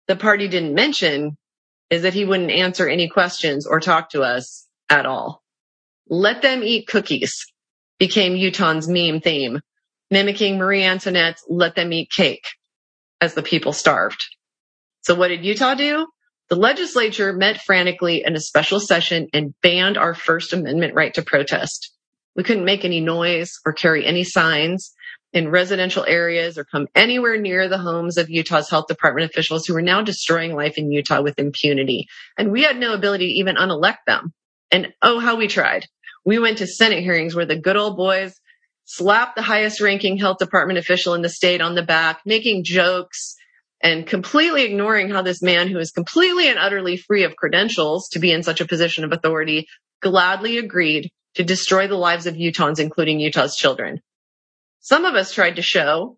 The 0.07 0.15
part 0.15 0.41
he 0.41 0.47
didn't 0.47 0.75
mention 0.75 1.35
is 1.89 2.03
that 2.03 2.13
he 2.13 2.25
wouldn't 2.25 2.51
answer 2.51 2.87
any 2.87 3.09
questions 3.09 3.65
or 3.65 3.79
talk 3.79 4.11
to 4.11 4.21
us 4.21 4.67
at 4.87 5.07
all. 5.07 5.41
Let 6.07 6.43
them 6.43 6.63
eat 6.63 6.87
cookies 6.87 7.47
became 7.97 8.35
Utah's 8.35 8.87
meme 8.87 9.21
theme, 9.21 9.61
mimicking 10.11 10.57
Marie 10.57 10.83
Antoinette's 10.83 11.43
let 11.49 11.75
them 11.75 11.91
eat 11.91 12.11
cake 12.11 12.45
as 13.19 13.33
the 13.33 13.43
people 13.43 13.73
starved. 13.73 14.23
So 15.01 15.15
what 15.15 15.29
did 15.29 15.45
Utah 15.45 15.75
do? 15.75 16.07
The 16.49 16.55
legislature 16.55 17.33
met 17.33 17.61
frantically 17.61 18.23
in 18.25 18.35
a 18.35 18.39
special 18.39 18.79
session 18.79 19.29
and 19.33 19.53
banned 19.61 19.97
our 19.97 20.13
First 20.13 20.53
Amendment 20.53 20.95
right 20.95 21.13
to 21.13 21.21
protest. 21.21 21.91
We 22.35 22.43
couldn't 22.43 22.65
make 22.65 22.85
any 22.85 22.99
noise 22.99 23.53
or 23.65 23.73
carry 23.73 24.05
any 24.05 24.23
signs 24.23 24.93
in 25.33 25.49
residential 25.49 26.05
areas 26.05 26.57
or 26.57 26.65
come 26.65 26.87
anywhere 26.93 27.37
near 27.37 27.69
the 27.69 27.77
homes 27.77 28.17
of 28.17 28.29
Utah's 28.29 28.69
health 28.69 28.87
department 28.87 29.29
officials 29.29 29.65
who 29.65 29.73
were 29.73 29.81
now 29.81 30.01
destroying 30.01 30.53
life 30.53 30.77
in 30.77 30.91
Utah 30.91 31.21
with 31.21 31.39
impunity. 31.39 32.07
And 32.37 32.51
we 32.51 32.63
had 32.63 32.77
no 32.77 32.93
ability 32.93 33.27
to 33.27 33.39
even 33.39 33.57
unelect 33.57 34.05
them. 34.05 34.33
And 34.71 34.93
oh, 35.01 35.19
how 35.19 35.37
we 35.37 35.47
tried. 35.47 35.87
We 36.25 36.37
went 36.37 36.59
to 36.59 36.67
Senate 36.67 37.03
hearings 37.03 37.33
where 37.33 37.45
the 37.45 37.55
good 37.55 37.77
old 37.77 37.97
boys 37.97 38.33
slapped 38.85 39.37
the 39.37 39.41
highest 39.41 39.79
ranking 39.79 40.17
health 40.17 40.37
department 40.37 40.79
official 40.79 41.13
in 41.13 41.21
the 41.21 41.29
state 41.29 41.61
on 41.61 41.75
the 41.75 41.83
back, 41.83 42.21
making 42.25 42.65
jokes 42.65 43.37
and 43.83 44.05
completely 44.05 44.63
ignoring 44.63 45.09
how 45.09 45.21
this 45.21 45.41
man 45.41 45.67
who 45.67 45.79
is 45.79 45.91
completely 45.91 46.47
and 46.47 46.59
utterly 46.59 46.97
free 46.97 47.23
of 47.23 47.35
credentials 47.35 48.09
to 48.09 48.19
be 48.19 48.31
in 48.31 48.43
such 48.43 48.61
a 48.61 48.67
position 48.67 49.03
of 49.03 49.11
authority 49.11 49.67
gladly 50.01 50.57
agreed 50.57 51.11
to 51.35 51.43
destroy 51.43 51.87
the 51.87 51.95
lives 51.95 52.25
of 52.25 52.35
Utahns, 52.35 52.79
including 52.79 53.19
Utah's 53.19 53.55
children. 53.55 54.01
Some 54.79 55.05
of 55.05 55.15
us 55.15 55.33
tried 55.33 55.55
to 55.55 55.61
show 55.61 56.17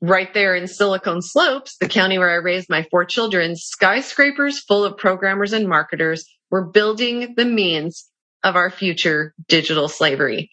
right 0.00 0.32
there 0.32 0.54
in 0.54 0.66
Silicon 0.66 1.20
Slopes, 1.20 1.76
the 1.78 1.88
county 1.88 2.18
where 2.18 2.30
I 2.30 2.36
raised 2.36 2.70
my 2.70 2.86
four 2.90 3.04
children, 3.04 3.56
skyscrapers 3.56 4.60
full 4.60 4.84
of 4.84 4.96
programmers 4.96 5.52
and 5.52 5.68
marketers 5.68 6.24
were 6.50 6.64
building 6.64 7.34
the 7.36 7.44
means 7.44 8.08
of 8.42 8.56
our 8.56 8.70
future 8.70 9.34
digital 9.48 9.88
slavery. 9.88 10.50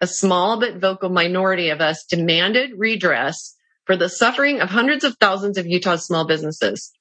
A 0.00 0.06
small 0.06 0.58
but 0.58 0.78
vocal 0.78 1.10
minority 1.10 1.68
of 1.68 1.80
us 1.80 2.04
demanded 2.08 2.70
redress 2.76 3.54
for 3.86 3.96
the 3.96 4.08
suffering 4.08 4.60
of 4.60 4.70
hundreds 4.70 5.04
of 5.04 5.16
thousands 5.18 5.58
of 5.58 5.66
Utah's 5.66 6.06
small 6.06 6.26
businesses 6.26 6.92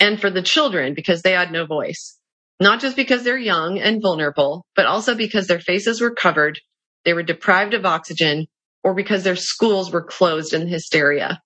and 0.00 0.20
for 0.20 0.30
the 0.30 0.42
children 0.42 0.94
because 0.94 1.22
they 1.22 1.32
had 1.32 1.52
no 1.52 1.66
voice. 1.66 2.16
Not 2.60 2.80
just 2.80 2.96
because 2.96 3.22
they're 3.22 3.38
young 3.38 3.78
and 3.78 4.02
vulnerable, 4.02 4.64
but 4.74 4.86
also 4.86 5.14
because 5.14 5.46
their 5.46 5.60
faces 5.60 6.00
were 6.00 6.14
covered, 6.14 6.60
they 7.04 7.14
were 7.14 7.22
deprived 7.22 7.74
of 7.74 7.86
oxygen, 7.86 8.46
or 8.82 8.94
because 8.94 9.22
their 9.22 9.36
schools 9.36 9.92
were 9.92 10.02
closed 10.02 10.52
in 10.52 10.66
hysteria. 10.66 11.40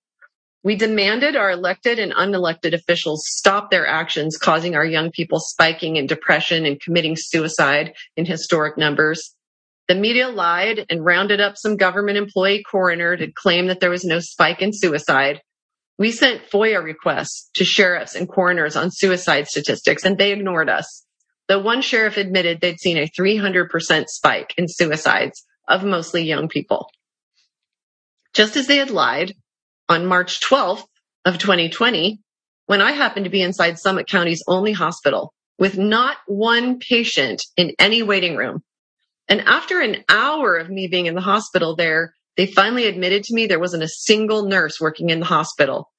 We 0.63 0.75
demanded 0.75 1.35
our 1.35 1.51
elected 1.51 1.99
and 1.99 2.13
unelected 2.13 2.73
officials 2.73 3.27
stop 3.27 3.69
their 3.69 3.85
actions, 3.85 4.37
causing 4.37 4.75
our 4.75 4.85
young 4.85 5.11
people 5.11 5.39
spiking 5.39 5.97
in 5.97 6.07
depression 6.07 6.65
and 6.65 6.79
committing 6.79 7.15
suicide 7.17 7.93
in 8.15 8.25
historic 8.25 8.77
numbers. 8.77 9.35
The 9.93 9.99
media 9.99 10.27
lied 10.27 10.87
and 10.89 11.05
rounded 11.05 11.39
up 11.39 11.55
some 11.55 11.77
government 11.77 12.17
employee 12.17 12.63
coroner 12.63 13.15
to 13.15 13.31
claim 13.31 13.67
that 13.67 13.79
there 13.79 13.91
was 13.91 14.03
no 14.03 14.19
spike 14.19 14.59
in 14.59 14.73
suicide. 14.73 15.39
We 15.99 16.09
sent 16.11 16.49
FOIA 16.49 16.83
requests 16.83 17.51
to 17.57 17.63
sheriffs 17.63 18.15
and 18.15 18.27
coroners 18.27 18.75
on 18.75 18.89
suicide 18.89 19.45
statistics 19.45 20.03
and 20.03 20.17
they 20.17 20.31
ignored 20.31 20.67
us. 20.67 21.05
Though 21.47 21.59
one 21.59 21.83
sheriff 21.83 22.17
admitted 22.17 22.59
they'd 22.59 22.79
seen 22.79 22.97
a 22.97 23.07
300% 23.07 24.07
spike 24.07 24.55
in 24.57 24.67
suicides 24.67 25.45
of 25.67 25.83
mostly 25.83 26.23
young 26.23 26.47
people. 26.47 26.89
Just 28.33 28.57
as 28.57 28.65
they 28.65 28.77
had 28.77 28.89
lied, 28.89 29.35
on 29.89 30.07
March 30.07 30.41
12th 30.41 30.85
of 31.23 31.37
2020, 31.37 32.19
when 32.65 32.81
I 32.81 32.93
happened 32.93 33.25
to 33.25 33.29
be 33.29 33.43
inside 33.43 33.77
Summit 33.77 34.07
County's 34.07 34.43
only 34.47 34.71
hospital 34.71 35.35
with 35.59 35.77
not 35.77 36.17
one 36.25 36.79
patient 36.79 37.43
in 37.55 37.75
any 37.77 38.01
waiting 38.01 38.35
room. 38.35 38.63
And 39.27 39.41
after 39.41 39.79
an 39.79 40.03
hour 40.09 40.55
of 40.55 40.69
me 40.69 40.87
being 40.87 41.05
in 41.05 41.15
the 41.15 41.21
hospital 41.21 41.75
there, 41.75 42.13
they 42.35 42.45
finally 42.45 42.85
admitted 42.85 43.23
to 43.23 43.33
me 43.33 43.45
there 43.45 43.59
wasn't 43.59 43.83
a 43.83 43.87
single 43.87 44.43
nurse 44.43 44.81
working 44.81 45.09
in 45.09 45.19
the 45.19 45.25
hospital 45.25 45.91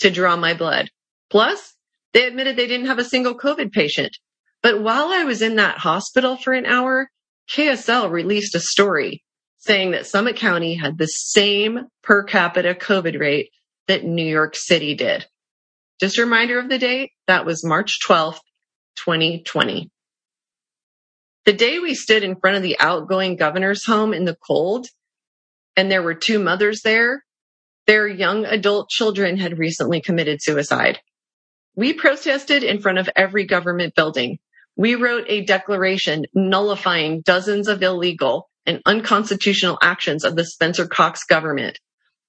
to 0.00 0.10
draw 0.10 0.36
my 0.36 0.54
blood. 0.54 0.90
Plus, 1.30 1.74
they 2.12 2.26
admitted 2.26 2.56
they 2.56 2.66
didn't 2.66 2.86
have 2.86 2.98
a 2.98 3.04
single 3.04 3.36
COVID 3.36 3.72
patient. 3.72 4.16
But 4.62 4.82
while 4.82 5.08
I 5.08 5.24
was 5.24 5.42
in 5.42 5.56
that 5.56 5.78
hospital 5.78 6.36
for 6.36 6.52
an 6.52 6.66
hour, 6.66 7.08
KSL 7.50 8.10
released 8.10 8.54
a 8.54 8.60
story 8.60 9.24
saying 9.58 9.90
that 9.92 10.06
Summit 10.06 10.36
County 10.36 10.74
had 10.74 10.98
the 10.98 11.06
same 11.06 11.86
per 12.02 12.24
capita 12.24 12.74
COVID 12.74 13.18
rate 13.18 13.50
that 13.88 14.04
New 14.04 14.24
York 14.24 14.54
City 14.56 14.94
did. 14.94 15.26
Just 16.00 16.18
a 16.18 16.22
reminder 16.22 16.58
of 16.58 16.68
the 16.68 16.78
date, 16.78 17.10
that 17.26 17.44
was 17.44 17.64
March 17.64 17.98
12th, 18.06 18.38
2020. 18.96 19.90
The 21.46 21.52
day 21.54 21.78
we 21.78 21.94
stood 21.94 22.22
in 22.22 22.36
front 22.36 22.56
of 22.56 22.62
the 22.62 22.78
outgoing 22.78 23.36
governor's 23.36 23.84
home 23.84 24.12
in 24.12 24.24
the 24.24 24.36
cold, 24.36 24.86
and 25.74 25.90
there 25.90 26.02
were 26.02 26.14
two 26.14 26.38
mothers 26.38 26.82
there, 26.82 27.24
their 27.86 28.06
young 28.06 28.44
adult 28.44 28.88
children 28.88 29.36
had 29.36 29.58
recently 29.58 30.00
committed 30.00 30.40
suicide. 30.40 31.00
We 31.74 31.92
protested 31.92 32.62
in 32.62 32.80
front 32.80 32.98
of 32.98 33.10
every 33.16 33.46
government 33.46 33.94
building. 33.96 34.38
We 34.76 34.94
wrote 34.94 35.24
a 35.28 35.44
declaration 35.44 36.26
nullifying 36.34 37.22
dozens 37.22 37.66
of 37.66 37.82
illegal 37.82 38.48
and 38.66 38.80
unconstitutional 38.86 39.78
actions 39.82 40.24
of 40.24 40.36
the 40.36 40.44
Spencer 40.44 40.86
Cox 40.86 41.24
government. 41.24 41.80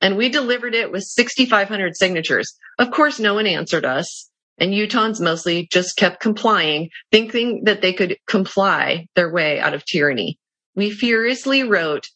And 0.01 0.18
we 0.18 0.30
delivered 0.30 0.74
it 0.74 0.91
with 0.91 1.03
6,500 1.03 1.96
signatures. 1.96 2.58
Of 2.80 2.89
course, 2.89 3.20
no 3.20 3.36
one 3.36 3.46
answered 3.46 3.86
us. 3.86 4.31
And 4.62 4.74
Utahns 4.74 5.20
mostly 5.20 5.68
just 5.72 5.98
kept 5.98 6.22
complying, 6.22 6.91
thinking 7.12 7.63
that 7.63 7.82
they 7.82 7.94
could 7.94 8.18
comply 8.27 9.08
their 9.15 9.34
way 9.34 9.60
out 9.60 9.74
of 9.74 9.84
tyranny. 9.86 10.38
We 10.75 10.91
furiously 10.91 11.63
wrote 11.63 12.08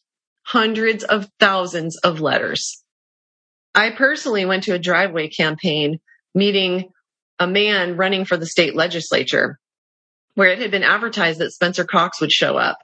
hundreds 0.44 1.02
of 1.02 1.28
thousands 1.40 1.96
of 1.98 2.20
letters. 2.20 2.84
I 3.74 3.90
personally 3.90 4.44
went 4.44 4.62
to 4.62 4.74
a 4.74 4.78
driveway 4.78 5.28
campaign 5.28 5.98
meeting 6.36 6.90
a 7.40 7.48
man 7.48 7.96
running 7.96 8.24
for 8.24 8.36
the 8.36 8.46
state 8.46 8.76
legislature 8.76 9.58
where 10.34 10.50
it 10.50 10.60
had 10.60 10.70
been 10.70 10.84
advertised 10.84 11.40
that 11.40 11.50
Spencer 11.50 11.84
Cox 11.84 12.20
would 12.20 12.30
show 12.30 12.56
up. 12.56 12.78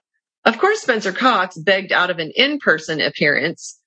Of 0.45 0.59
course, 0.59 0.83
Spencer 0.83 1.12
Cox 1.12 1.57
begged 1.57 1.92
out 1.92 2.11
of 2.11 2.19
an 2.19 2.33
in-person 2.35 3.00
appearance 3.00 3.78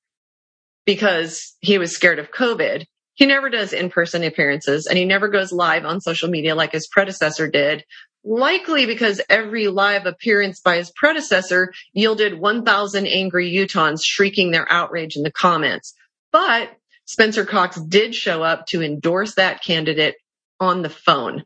because 0.86 1.58
he 1.60 1.77
was 1.77 1.94
scared 1.94 2.20
of 2.20 2.32
COVID. 2.32 2.86
He 3.15 3.25
never 3.25 3.50
does 3.50 3.74
in-person 3.74 4.24
appearances 4.24 4.88
and 4.88 4.98
he 4.98 5.05
never 5.05 5.29
goes 5.29 5.51
live 5.51 5.86
on 5.86 6.01
social 6.01 6.29
media 6.29 6.53
like 6.53 6.74
his 6.74 6.88
predecessor 6.88 7.48
did. 7.50 7.84
Likely 8.24 8.86
because 8.86 9.22
every 9.29 9.67
live 9.67 10.05
appearance 10.05 10.60
by 10.60 10.77
his 10.77 10.91
predecessor 10.91 11.74
yielded 11.93 12.39
1,000 12.39 13.07
angry 13.07 13.51
Utahns 13.51 14.03
shrieking 14.03 14.51
their 14.51 14.69
outrage 14.72 15.15
in 15.15 15.24
the 15.24 15.31
comments. 15.31 15.93
But 16.31 16.69
Spencer 17.05 17.45
Cox 17.45 17.79
did 17.79 18.15
show 18.15 18.43
up 18.43 18.67
to 18.67 18.81
endorse 18.81 19.36
that 19.36 19.63
candidate 19.63 20.15
on 20.60 20.81
the 20.81 20.89
phone. 20.89 21.43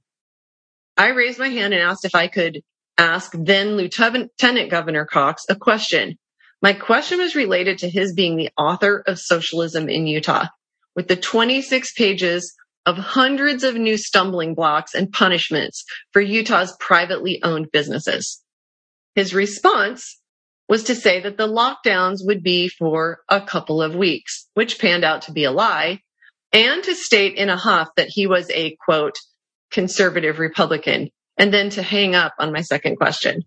I 0.97 1.09
raised 1.09 1.38
my 1.38 1.49
hand 1.49 1.73
and 1.73 1.83
asked 1.83 2.05
if 2.05 2.15
I 2.15 2.27
could 2.27 2.61
ask 2.97 3.31
then 3.33 3.77
Lieutenant 3.77 4.31
Governor 4.71 5.05
Cox 5.05 5.45
a 5.49 5.55
question. 5.55 6.17
My 6.61 6.73
question 6.73 7.19
was 7.19 7.35
related 7.35 7.79
to 7.79 7.89
his 7.89 8.13
being 8.13 8.35
the 8.35 8.49
author 8.57 9.03
of 9.05 9.19
Socialism 9.19 9.88
in 9.88 10.07
Utah, 10.07 10.47
with 10.96 11.08
the 11.08 11.15
26 11.15 11.93
pages 11.93 12.55
of 12.86 12.98
hundreds 12.98 13.63
of 13.63 13.75
new 13.75 13.98
stumbling 13.98 14.55
blocks 14.55 14.93
and 14.93 15.12
punishments 15.12 15.86
for 16.12 16.22
Utah's 16.22 16.75
privately 16.79 17.41
owned 17.43 17.72
businesses. 17.72 18.41
His 19.15 19.34
response 19.34 20.19
was 20.67 20.84
to 20.86 20.96
say 20.96 21.19
that 21.22 21.38
the 21.38 21.48
lockdowns 21.48 22.19
would 22.22 22.43
be 22.43 22.69
for 22.69 23.19
a 23.27 23.41
couple 23.41 23.81
of 23.81 23.96
weeks, 23.96 24.48
which 24.53 24.79
panned 24.79 25.03
out 25.03 25.24
to 25.24 25.31
be 25.31 25.43
a 25.43 25.51
lie, 25.51 26.00
and 26.53 26.84
to 26.84 26.96
state 26.96 27.36
in 27.36 27.50
a 27.50 27.58
huff 27.58 27.89
that 27.96 28.08
he 28.10 28.27
was 28.27 28.50
a 28.51 28.75
quote, 28.86 29.17
conservative 29.72 30.39
Republican 30.39 31.10
and 31.38 31.53
then 31.53 31.69
to 31.72 31.81
hang 31.81 32.15
up 32.15 32.34
on 32.38 32.51
my 32.51 32.62
second 32.62 32.98
question. 32.98 33.43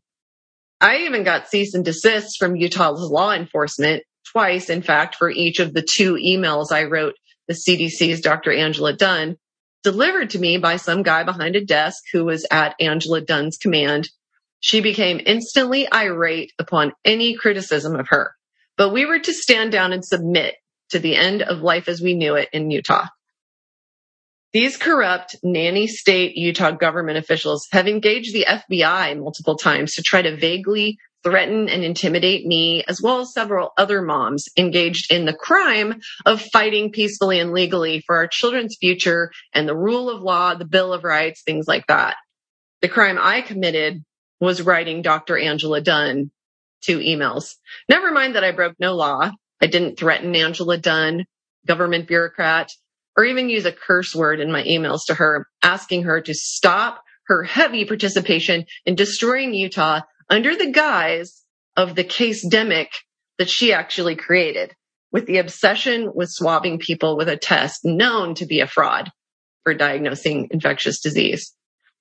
I 0.81 0.99
even 1.05 1.23
got 1.23 1.49
cease 1.49 1.75
and 1.75 1.85
desist 1.85 2.39
from 2.39 2.57
Utah's 2.57 3.01
law 3.01 3.33
enforcement 3.33 4.03
twice, 4.33 4.71
in 4.71 4.83
fact, 4.83 5.17
for 5.17 5.31
each 5.31 5.61
of 5.61 5.75
the 5.75 5.83
two 5.83 6.15
emails 6.15 6.73
I 6.73 6.85
wrote 6.85 7.15
the 7.53 7.89
CDC's 7.89 8.21
Dr. 8.21 8.53
Angela 8.53 8.93
Dunn 8.93 9.37
delivered 9.83 10.31
to 10.31 10.39
me 10.39 10.59
by 10.59 10.77
some 10.77 11.03
guy 11.03 11.25
behind 11.25 11.57
a 11.57 11.65
desk 11.65 12.03
who 12.13 12.25
was 12.25 12.47
at 12.51 12.77
Angela 12.81 13.21
Dunn's 13.21 13.59
command. 13.59 14.09
She 14.61 14.81
became 14.81 15.21
instantly 15.25 15.93
irate 15.93 16.53
upon 16.59 16.93
any 17.05 17.35
criticism 17.35 17.97
of 17.97 18.09
her, 18.09 18.35
but 18.77 18.91
we 18.91 19.07
were 19.07 19.19
to 19.19 19.33
stand 19.33 19.73
down 19.73 19.93
and 19.93 20.05
submit 20.05 20.55
to 20.91 20.99
the 20.99 21.17
end 21.17 21.43
of 21.43 21.63
life 21.63 21.89
as 21.89 22.01
we 22.01 22.15
knew 22.15 22.37
it 22.37 22.49
in 22.53 22.71
Utah. 22.71 23.07
These 24.53 24.77
corrupt 24.77 25.37
nanny 25.43 25.87
state 25.87 26.37
Utah 26.37 26.73
government 26.73 27.19
officials 27.19 27.67
have 27.73 27.89
engaged 27.89 28.35
the 28.35 28.47
FBI 28.49 29.19
multiple 29.19 29.57
times 29.57 29.95
to 29.95 30.03
try 30.03 30.21
to 30.23 30.37
vaguely 30.37 30.99
threaten 31.23 31.69
and 31.69 31.85
intimidate 31.85 32.47
me, 32.47 32.85
as 32.88 33.00
well 33.00 33.21
as 33.21 33.33
several 33.33 33.73
other 33.76 34.02
moms 34.02 34.49
engaged 34.57 35.12
in 35.12 35.25
the 35.25 35.33
crime 35.33 36.00
of 36.26 36.41
fighting 36.41 36.91
peacefully 36.91 37.38
and 37.38 37.52
legally 37.52 38.02
for 38.07 38.17
our 38.17 38.26
children's 38.26 38.76
future 38.81 39.31
and 39.55 39.69
the 39.69 39.76
rule 39.76 40.11
of 40.11 40.23
law, 40.23 40.55
the 40.55 40.64
Bill 40.64 40.93
of 40.93 41.05
Rights, 41.05 41.43
things 41.43 41.67
like 41.67 41.87
that. 41.87 42.17
The 42.81 42.88
crime 42.88 43.19
I 43.21 43.43
committed 43.43 44.05
was 44.41 44.62
writing 44.62 45.02
Dr. 45.02 45.38
Angela 45.38 45.81
Dunn 45.81 46.31
two 46.83 46.99
emails. 46.99 47.55
Never 47.88 48.11
mind 48.11 48.35
that 48.35 48.45
I 48.45 48.50
broke 48.50 48.75
no 48.81 48.95
law. 48.95 49.31
I 49.61 49.67
didn't 49.67 49.99
threaten 49.99 50.35
Angela 50.35 50.76
Dunn, 50.76 51.26
government 51.67 52.09
bureaucrat 52.09 52.73
or 53.17 53.25
even 53.25 53.49
use 53.49 53.67
a 53.67 53.73
curse 53.73 54.14
word 54.14 54.41
in 54.41 54.50
my 54.50 54.62
emails 54.62 55.07
to 55.07 55.14
her, 55.14 55.47
asking 55.62 56.05
her 56.05 56.21
to 56.21 56.35
stop 56.35 57.02
her 57.26 57.43
heavy 57.43 57.85
participation 57.85 58.64
in 58.85 58.95
destroying 58.95 59.55
Utah 59.55 60.00
under 60.33 60.57
the 60.57 60.71
guise 60.71 61.43
of 61.77 61.95
the 61.95 62.05
casedemic 62.05 62.87
that 63.37 63.51
she 63.51 63.75
actually 63.75 64.17
created 64.17 64.75
with 65.12 65.27
the 65.27 65.37
obsession 65.37 66.11
with 66.15 66.31
swabbing 66.31 66.79
people 66.79 67.19
with 67.19 67.29
a 67.29 67.37
test 67.37 67.81
known 67.85 68.35
to 68.35 68.47
be 68.47 68.61
a 68.61 68.67
fraud 68.67 69.11
for 69.62 69.75
diagnosing 69.75 70.49
infectious 70.51 71.01
disease. 71.01 71.55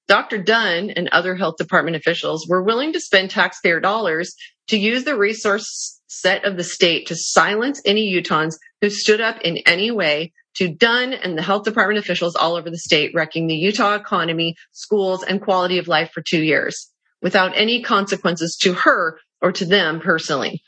Dr. 0.07 0.37
Dunn 0.37 0.91
and 0.91 1.09
other 1.09 1.35
health 1.35 1.57
department 1.57 1.97
officials 1.97 2.47
were 2.47 2.63
willing 2.63 2.93
to 2.93 3.01
spend 3.01 3.31
taxpayer 3.31 3.81
dollars 3.81 4.33
to 4.69 4.77
use 4.77 5.03
the 5.03 5.17
resource 5.17 5.99
set 6.07 6.45
of 6.45 6.55
the 6.55 6.63
state 6.63 7.07
to 7.07 7.17
silence 7.17 7.81
any 7.85 8.13
Utahns 8.13 8.55
who 8.79 8.89
stood 8.89 9.19
up 9.19 9.41
in 9.41 9.57
any 9.65 9.91
way 9.91 10.31
to 10.55 10.69
Dunn 10.69 11.11
and 11.11 11.37
the 11.37 11.41
health 11.41 11.63
department 11.63 11.99
officials 11.99 12.37
all 12.37 12.55
over 12.55 12.69
the 12.69 12.77
state, 12.77 13.11
wrecking 13.13 13.47
the 13.47 13.55
Utah 13.55 13.95
economy, 13.95 14.55
schools, 14.71 15.21
and 15.21 15.41
quality 15.41 15.79
of 15.79 15.89
life 15.89 16.11
for 16.13 16.21
two 16.21 16.41
years 16.41 16.90
without 17.21 17.53
any 17.55 17.81
consequences 17.81 18.57
to 18.61 18.73
her 18.73 19.19
or 19.41 19.51
to 19.51 19.65
them 19.65 19.99
personally. 19.99 20.61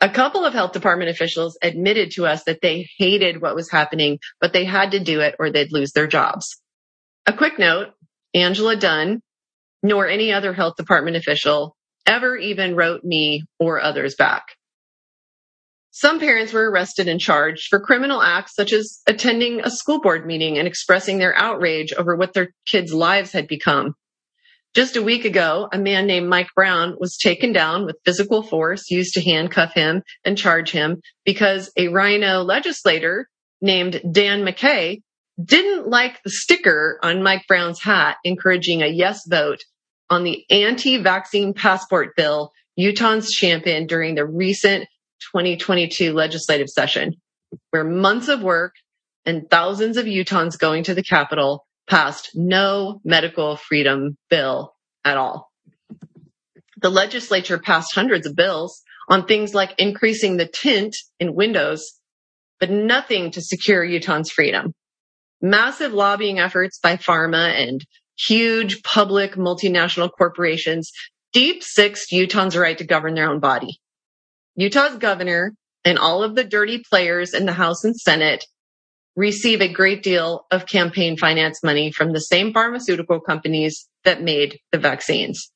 A 0.00 0.08
couple 0.08 0.44
of 0.44 0.52
health 0.52 0.72
department 0.72 1.10
officials 1.10 1.56
admitted 1.62 2.12
to 2.12 2.26
us 2.26 2.44
that 2.44 2.60
they 2.60 2.88
hated 2.98 3.40
what 3.40 3.54
was 3.54 3.70
happening, 3.70 4.18
but 4.40 4.52
they 4.52 4.64
had 4.64 4.90
to 4.90 5.00
do 5.00 5.20
it 5.20 5.36
or 5.38 5.50
they'd 5.50 5.72
lose 5.72 5.92
their 5.92 6.06
jobs. 6.06 6.60
A 7.26 7.32
quick 7.32 7.58
note, 7.58 7.88
Angela 8.34 8.76
Dunn, 8.76 9.22
nor 9.82 10.06
any 10.06 10.32
other 10.32 10.52
health 10.52 10.76
department 10.76 11.16
official 11.16 11.76
ever 12.06 12.36
even 12.36 12.76
wrote 12.76 13.02
me 13.02 13.44
or 13.58 13.80
others 13.80 14.14
back. 14.14 14.44
Some 15.90 16.18
parents 16.18 16.52
were 16.52 16.70
arrested 16.70 17.06
and 17.06 17.20
charged 17.20 17.68
for 17.68 17.78
criminal 17.78 18.20
acts 18.20 18.54
such 18.56 18.72
as 18.72 19.00
attending 19.06 19.60
a 19.60 19.70
school 19.70 20.00
board 20.00 20.26
meeting 20.26 20.58
and 20.58 20.66
expressing 20.66 21.18
their 21.18 21.36
outrage 21.36 21.92
over 21.92 22.16
what 22.16 22.32
their 22.34 22.50
kids' 22.66 22.92
lives 22.92 23.30
had 23.30 23.46
become. 23.46 23.94
Just 24.74 24.96
a 24.96 25.02
week 25.02 25.24
ago, 25.24 25.68
a 25.72 25.78
man 25.78 26.06
named 26.06 26.28
Mike 26.28 26.48
Brown 26.56 26.96
was 26.98 27.16
taken 27.16 27.52
down 27.52 27.86
with 27.86 28.00
physical 28.04 28.42
force 28.42 28.90
used 28.90 29.14
to 29.14 29.22
handcuff 29.22 29.72
him 29.72 30.02
and 30.24 30.36
charge 30.36 30.72
him 30.72 31.00
because 31.24 31.70
a 31.76 31.88
RINO 31.88 32.42
legislator 32.42 33.28
named 33.60 34.00
Dan 34.10 34.42
McCay 34.42 35.00
didn't 35.42 35.88
like 35.88 36.20
the 36.24 36.30
sticker 36.30 36.98
on 37.04 37.22
Mike 37.22 37.44
Brown's 37.46 37.80
hat 37.80 38.16
encouraging 38.24 38.82
a 38.82 38.88
yes 38.88 39.22
vote 39.28 39.60
on 40.10 40.24
the 40.24 40.44
anti-vaccine 40.50 41.54
passport 41.54 42.16
bill 42.16 42.52
Utahns 42.78 43.30
championed 43.30 43.88
during 43.88 44.16
the 44.16 44.26
recent 44.26 44.88
2022 45.32 46.12
legislative 46.12 46.68
session, 46.68 47.14
where 47.70 47.84
months 47.84 48.26
of 48.26 48.42
work 48.42 48.74
and 49.24 49.48
thousands 49.48 49.96
of 49.96 50.06
Utahns 50.06 50.58
going 50.58 50.82
to 50.84 50.94
the 50.94 51.02
Capitol 51.02 51.64
passed 51.88 52.30
no 52.34 53.00
medical 53.04 53.56
freedom 53.56 54.16
bill 54.30 54.74
at 55.04 55.16
all. 55.16 55.50
The 56.80 56.90
legislature 56.90 57.58
passed 57.58 57.94
hundreds 57.94 58.26
of 58.26 58.36
bills 58.36 58.82
on 59.08 59.26
things 59.26 59.54
like 59.54 59.74
increasing 59.78 60.36
the 60.36 60.46
tint 60.46 60.96
in 61.20 61.34
windows, 61.34 61.92
but 62.60 62.70
nothing 62.70 63.30
to 63.32 63.42
secure 63.42 63.84
Utahns 63.84 64.30
freedom. 64.30 64.72
Massive 65.40 65.92
lobbying 65.92 66.38
efforts 66.38 66.78
by 66.78 66.96
pharma 66.96 67.52
and 67.52 67.84
huge 68.16 68.82
public 68.82 69.34
multinational 69.34 70.10
corporations 70.10 70.92
deep 71.32 71.62
sixed 71.62 72.12
Utahns' 72.12 72.58
right 72.58 72.78
to 72.78 72.84
govern 72.84 73.14
their 73.14 73.30
own 73.30 73.40
body. 73.40 73.78
Utah's 74.56 74.96
governor 74.98 75.52
and 75.84 75.98
all 75.98 76.22
of 76.22 76.34
the 76.34 76.44
dirty 76.44 76.82
players 76.88 77.34
in 77.34 77.44
the 77.44 77.52
House 77.52 77.84
and 77.84 77.96
Senate 77.96 78.46
receive 79.16 79.60
a 79.60 79.72
great 79.72 80.02
deal 80.02 80.46
of 80.50 80.66
campaign 80.66 81.16
finance 81.16 81.62
money 81.62 81.92
from 81.92 82.12
the 82.12 82.20
same 82.20 82.52
pharmaceutical 82.52 83.20
companies 83.20 83.88
that 84.04 84.22
made 84.22 84.58
the 84.72 84.78
vaccines. 84.78 85.50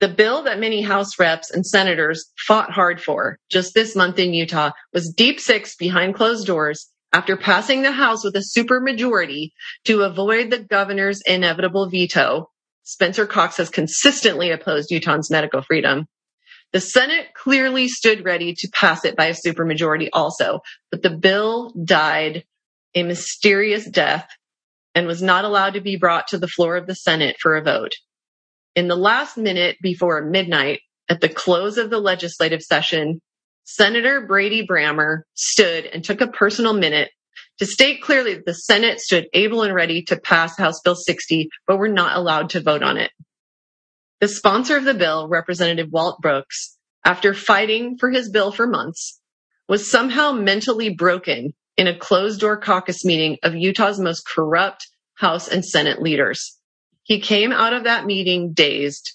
The 0.00 0.08
bill 0.08 0.42
that 0.44 0.58
many 0.58 0.82
House 0.82 1.18
reps 1.18 1.50
and 1.50 1.64
senators 1.64 2.30
fought 2.36 2.70
hard 2.70 3.00
for 3.00 3.38
just 3.50 3.74
this 3.74 3.94
month 3.94 4.18
in 4.18 4.34
Utah 4.34 4.72
was 4.92 5.12
deep 5.12 5.38
six 5.38 5.76
behind 5.76 6.14
closed 6.14 6.46
doors 6.46 6.88
after 7.12 7.36
passing 7.36 7.82
the 7.82 7.92
House 7.92 8.24
with 8.24 8.34
a 8.34 8.40
supermajority 8.40 9.50
to 9.84 10.02
avoid 10.02 10.50
the 10.50 10.58
governor's 10.58 11.20
inevitable 11.26 11.88
veto. 11.88 12.50
Spencer 12.82 13.26
Cox 13.26 13.58
has 13.58 13.70
consistently 13.70 14.50
opposed 14.50 14.90
Utah's 14.90 15.30
medical 15.30 15.62
freedom. 15.62 16.06
The 16.72 16.80
Senate 16.80 17.34
clearly 17.34 17.88
stood 17.88 18.24
ready 18.24 18.54
to 18.54 18.68
pass 18.72 19.04
it 19.04 19.14
by 19.16 19.26
a 19.26 19.34
supermajority 19.34 20.08
also, 20.12 20.60
but 20.90 21.02
the 21.02 21.10
bill 21.10 21.70
died 21.84 22.44
a 22.94 23.02
mysterious 23.02 23.88
death 23.88 24.26
and 24.94 25.06
was 25.06 25.22
not 25.22 25.44
allowed 25.44 25.74
to 25.74 25.80
be 25.80 25.96
brought 25.96 26.28
to 26.28 26.38
the 26.38 26.48
floor 26.48 26.76
of 26.76 26.86
the 26.86 26.94
Senate 26.94 27.36
for 27.40 27.56
a 27.56 27.62
vote. 27.62 27.92
In 28.74 28.88
the 28.88 28.96
last 28.96 29.36
minute 29.36 29.76
before 29.82 30.22
midnight, 30.22 30.80
at 31.08 31.20
the 31.20 31.28
close 31.28 31.76
of 31.76 31.90
the 31.90 31.98
legislative 31.98 32.62
session, 32.62 33.20
Senator 33.64 34.26
Brady 34.26 34.66
Brammer 34.66 35.22
stood 35.34 35.84
and 35.86 36.02
took 36.02 36.20
a 36.22 36.28
personal 36.28 36.72
minute 36.72 37.10
to 37.58 37.66
state 37.66 38.02
clearly 38.02 38.34
that 38.34 38.46
the 38.46 38.54
Senate 38.54 38.98
stood 38.98 39.26
able 39.34 39.62
and 39.62 39.74
ready 39.74 40.02
to 40.04 40.18
pass 40.18 40.56
House 40.56 40.80
Bill 40.80 40.94
60, 40.94 41.48
but 41.66 41.76
were 41.76 41.88
not 41.88 42.16
allowed 42.16 42.50
to 42.50 42.62
vote 42.62 42.82
on 42.82 42.96
it. 42.96 43.10
The 44.22 44.28
sponsor 44.28 44.76
of 44.76 44.84
the 44.84 44.94
bill, 44.94 45.26
Representative 45.26 45.90
Walt 45.90 46.20
Brooks, 46.20 46.78
after 47.04 47.34
fighting 47.34 47.98
for 47.98 48.08
his 48.08 48.30
bill 48.30 48.52
for 48.52 48.68
months, 48.68 49.20
was 49.68 49.90
somehow 49.90 50.30
mentally 50.30 50.90
broken 50.90 51.54
in 51.76 51.88
a 51.88 51.98
closed 51.98 52.38
door 52.38 52.56
caucus 52.56 53.04
meeting 53.04 53.38
of 53.42 53.56
Utah's 53.56 53.98
most 53.98 54.24
corrupt 54.24 54.86
House 55.14 55.48
and 55.48 55.64
Senate 55.64 56.00
leaders. 56.00 56.56
He 57.02 57.18
came 57.18 57.50
out 57.50 57.72
of 57.72 57.82
that 57.82 58.06
meeting 58.06 58.52
dazed 58.52 59.12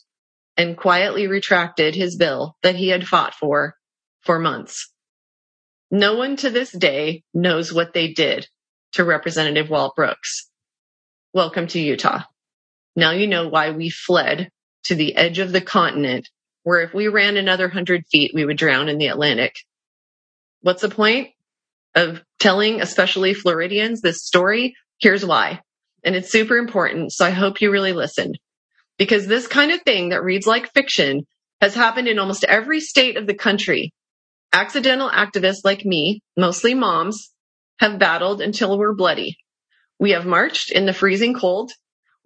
and 0.58 0.76
quietly 0.76 1.28
retracted 1.28 1.96
his 1.96 2.18
bill 2.18 2.58
that 2.62 2.76
he 2.76 2.90
had 2.90 3.08
fought 3.08 3.34
for 3.34 3.78
for 4.24 4.40
months. 4.40 4.92
No 5.90 6.16
one 6.16 6.36
to 6.36 6.50
this 6.50 6.74
day 6.74 7.24
knows 7.34 7.72
what 7.72 7.94
they 7.94 8.12
did 8.12 8.46
to 8.92 9.06
Representative 9.06 9.70
Walt 9.70 9.96
Brooks. 9.96 10.50
Welcome 11.34 11.68
to 11.68 11.80
Utah. 11.80 12.24
Now 12.98 13.12
you 13.12 13.28
know 13.28 13.48
why 13.48 13.72
we 13.72 13.90
fled 13.90 14.52
to 14.88 14.96
the 14.96 15.16
edge 15.16 15.40
of 15.40 15.52
the 15.52 15.62
continent 15.62 16.30
where 16.64 16.82
if 16.82 16.94
we 16.94 17.08
ran 17.08 17.38
another 17.38 17.70
hundred 17.70 18.06
feet, 18.08 18.32
we 18.34 18.44
would 18.44 18.58
drown 18.58 18.90
in 18.90 18.98
the 18.98 19.08
Atlantic. 19.08 19.56
What's 20.62 20.82
the 20.82 20.90
point 20.90 21.30
of 21.96 22.22
telling, 22.40 22.82
especially 22.82 23.34
Floridians, 23.34 24.02
this 24.02 24.26
story? 24.26 24.76
Here's 25.00 25.26
why. 25.26 25.62
And 26.04 26.14
it's 26.14 26.30
super 26.30 26.58
important. 26.58 27.14
So 27.14 27.26
I 27.26 27.30
hope 27.30 27.62
you 27.62 27.72
really 27.72 27.94
listened 27.94 28.38
because 28.98 29.28
this 29.28 29.48
kind 29.48 29.72
of 29.72 29.82
thing 29.84 30.10
that 30.10 30.24
reads 30.24 30.46
like 30.46 30.74
fiction 30.74 31.26
has 31.62 31.74
happened 31.74 32.08
in 32.08 32.20
almost 32.20 32.44
every 32.44 32.82
state 32.82 33.16
of 33.16 33.28
the 33.28 33.34
country. 33.34 33.94
Accidental 34.52 35.10
activists 35.10 35.64
like 35.64 35.86
me, 35.86 36.22
mostly 36.36 36.74
moms, 36.74 37.32
have 37.80 38.00
battled 38.00 38.42
until 38.42 38.78
we're 38.78 38.94
bloody. 38.94 39.38
We 40.00 40.12
have 40.12 40.26
marched 40.26 40.72
in 40.72 40.86
the 40.86 40.94
freezing 40.94 41.34
cold 41.34 41.72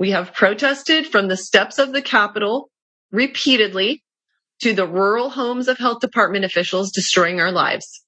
we 0.01 0.09
have 0.09 0.33
protested 0.33 1.05
from 1.05 1.27
the 1.27 1.37
steps 1.37 1.77
of 1.77 1.93
the 1.93 2.01
Capitol 2.01 2.71
repeatedly 3.11 4.01
to 4.59 4.73
the 4.73 4.87
rural 4.87 5.29
homes 5.29 5.67
of 5.67 5.77
health 5.77 5.99
department 5.99 6.43
officials 6.43 6.91
destroying 6.91 7.39
our 7.39 7.51
lives. 7.51 8.03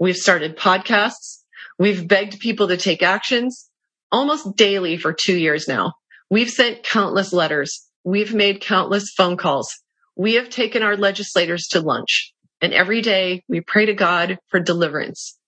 We've 0.00 0.16
started 0.16 0.56
podcasts. 0.56 1.44
We've 1.78 2.08
begged 2.08 2.40
people 2.40 2.66
to 2.66 2.76
take 2.76 3.00
actions 3.00 3.70
almost 4.10 4.56
daily 4.56 4.96
for 4.96 5.12
two 5.12 5.36
years 5.36 5.68
now. 5.68 5.92
We've 6.28 6.50
sent 6.50 6.82
countless 6.82 7.32
letters. 7.32 7.86
We've 8.02 8.34
made 8.34 8.60
countless 8.60 9.12
phone 9.16 9.36
calls. 9.36 9.72
We 10.16 10.34
have 10.34 10.50
taken 10.50 10.82
our 10.82 10.96
legislators 10.96 11.68
to 11.68 11.80
lunch 11.80 12.34
and 12.60 12.72
every 12.72 13.02
day 13.02 13.44
we 13.46 13.60
pray 13.60 13.86
to 13.86 13.94
God 13.94 14.40
for 14.48 14.58
deliverance 14.58 15.38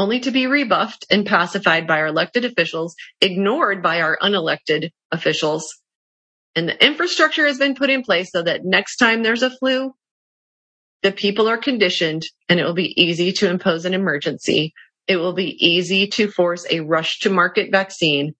only 0.00 0.20
to 0.20 0.30
be 0.30 0.46
rebuffed 0.46 1.06
and 1.10 1.26
pacified 1.26 1.86
by 1.86 2.00
our 2.00 2.06
elected 2.06 2.44
officials, 2.44 2.94
ignored 3.20 3.82
by 3.82 4.00
our 4.00 4.18
unelected 4.20 4.90
officials. 5.12 5.76
And 6.56 6.68
the 6.68 6.84
infrastructure 6.84 7.46
has 7.46 7.58
been 7.58 7.74
put 7.74 7.90
in 7.90 8.02
place 8.02 8.30
so 8.32 8.42
that 8.42 8.64
next 8.64 8.96
time 8.96 9.22
there's 9.22 9.42
a 9.42 9.50
flu, 9.50 9.92
the 11.02 11.12
people 11.12 11.48
are 11.48 11.58
conditioned 11.58 12.24
and 12.48 12.58
it 12.58 12.64
will 12.64 12.74
be 12.74 13.00
easy 13.00 13.32
to 13.32 13.48
impose 13.48 13.84
an 13.84 13.94
emergency 13.94 14.74
it 15.10 15.16
will 15.16 15.32
be 15.32 15.56
easy 15.58 16.06
to 16.06 16.30
force 16.30 16.64
a 16.70 16.80
rush 16.80 17.18
to 17.20 17.30
market 17.30 17.72
vaccine. 17.72 18.34